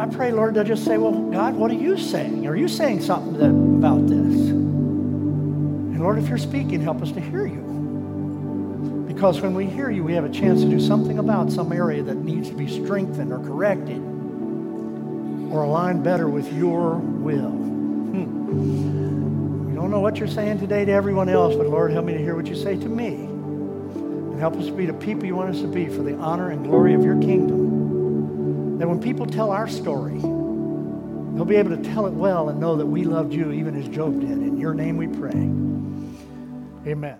I 0.00 0.06
pray, 0.06 0.30
Lord, 0.30 0.54
they'll 0.54 0.62
just 0.62 0.84
say, 0.84 0.96
Well, 0.96 1.12
God, 1.12 1.56
what 1.56 1.72
are 1.72 1.74
you 1.74 1.98
saying? 1.98 2.46
Are 2.46 2.54
you 2.54 2.68
saying 2.68 3.00
something 3.00 3.32
that, 3.32 3.50
about 3.50 4.06
this? 4.06 4.50
And 4.50 6.00
Lord, 6.00 6.18
if 6.18 6.28
you're 6.28 6.38
speaking, 6.38 6.80
help 6.80 7.02
us 7.02 7.10
to 7.12 7.20
hear 7.20 7.46
you. 7.46 9.04
Because 9.08 9.40
when 9.40 9.54
we 9.54 9.66
hear 9.66 9.90
you, 9.90 10.04
we 10.04 10.12
have 10.12 10.24
a 10.24 10.30
chance 10.30 10.60
to 10.60 10.68
do 10.68 10.78
something 10.78 11.18
about 11.18 11.50
some 11.50 11.72
area 11.72 12.04
that 12.04 12.18
needs 12.18 12.48
to 12.48 12.54
be 12.54 12.68
strengthened 12.68 13.32
or 13.32 13.40
corrected 13.40 13.98
or 15.52 15.64
aligned 15.64 16.04
better 16.04 16.28
with 16.28 16.52
your 16.52 16.94
will. 16.94 17.59
We 18.60 19.74
don't 19.74 19.90
know 19.90 20.00
what 20.00 20.18
you're 20.18 20.28
saying 20.28 20.60
today 20.60 20.84
to 20.84 20.92
everyone 20.92 21.28
else, 21.28 21.54
but 21.56 21.66
Lord, 21.66 21.92
help 21.92 22.04
me 22.04 22.12
to 22.12 22.18
hear 22.18 22.36
what 22.36 22.46
you 22.46 22.54
say 22.54 22.76
to 22.76 22.88
me. 22.88 23.14
And 23.14 24.38
help 24.38 24.56
us 24.56 24.68
be 24.68 24.86
the 24.86 24.94
people 24.94 25.24
you 25.24 25.34
want 25.34 25.54
us 25.54 25.60
to 25.62 25.66
be 25.66 25.86
for 25.86 26.02
the 26.02 26.14
honor 26.16 26.50
and 26.50 26.64
glory 26.64 26.94
of 26.94 27.04
your 27.04 27.20
kingdom. 27.20 28.78
That 28.78 28.88
when 28.88 29.00
people 29.00 29.26
tell 29.26 29.50
our 29.50 29.68
story, 29.68 30.18
they'll 30.18 31.44
be 31.44 31.56
able 31.56 31.76
to 31.76 31.82
tell 31.82 32.06
it 32.06 32.12
well 32.12 32.48
and 32.50 32.60
know 32.60 32.76
that 32.76 32.86
we 32.86 33.04
loved 33.04 33.32
you 33.32 33.52
even 33.52 33.76
as 33.76 33.88
Job 33.88 34.20
did. 34.20 34.30
In 34.30 34.58
your 34.58 34.74
name 34.74 34.96
we 34.96 35.06
pray. 35.08 35.30
Amen. 36.90 37.16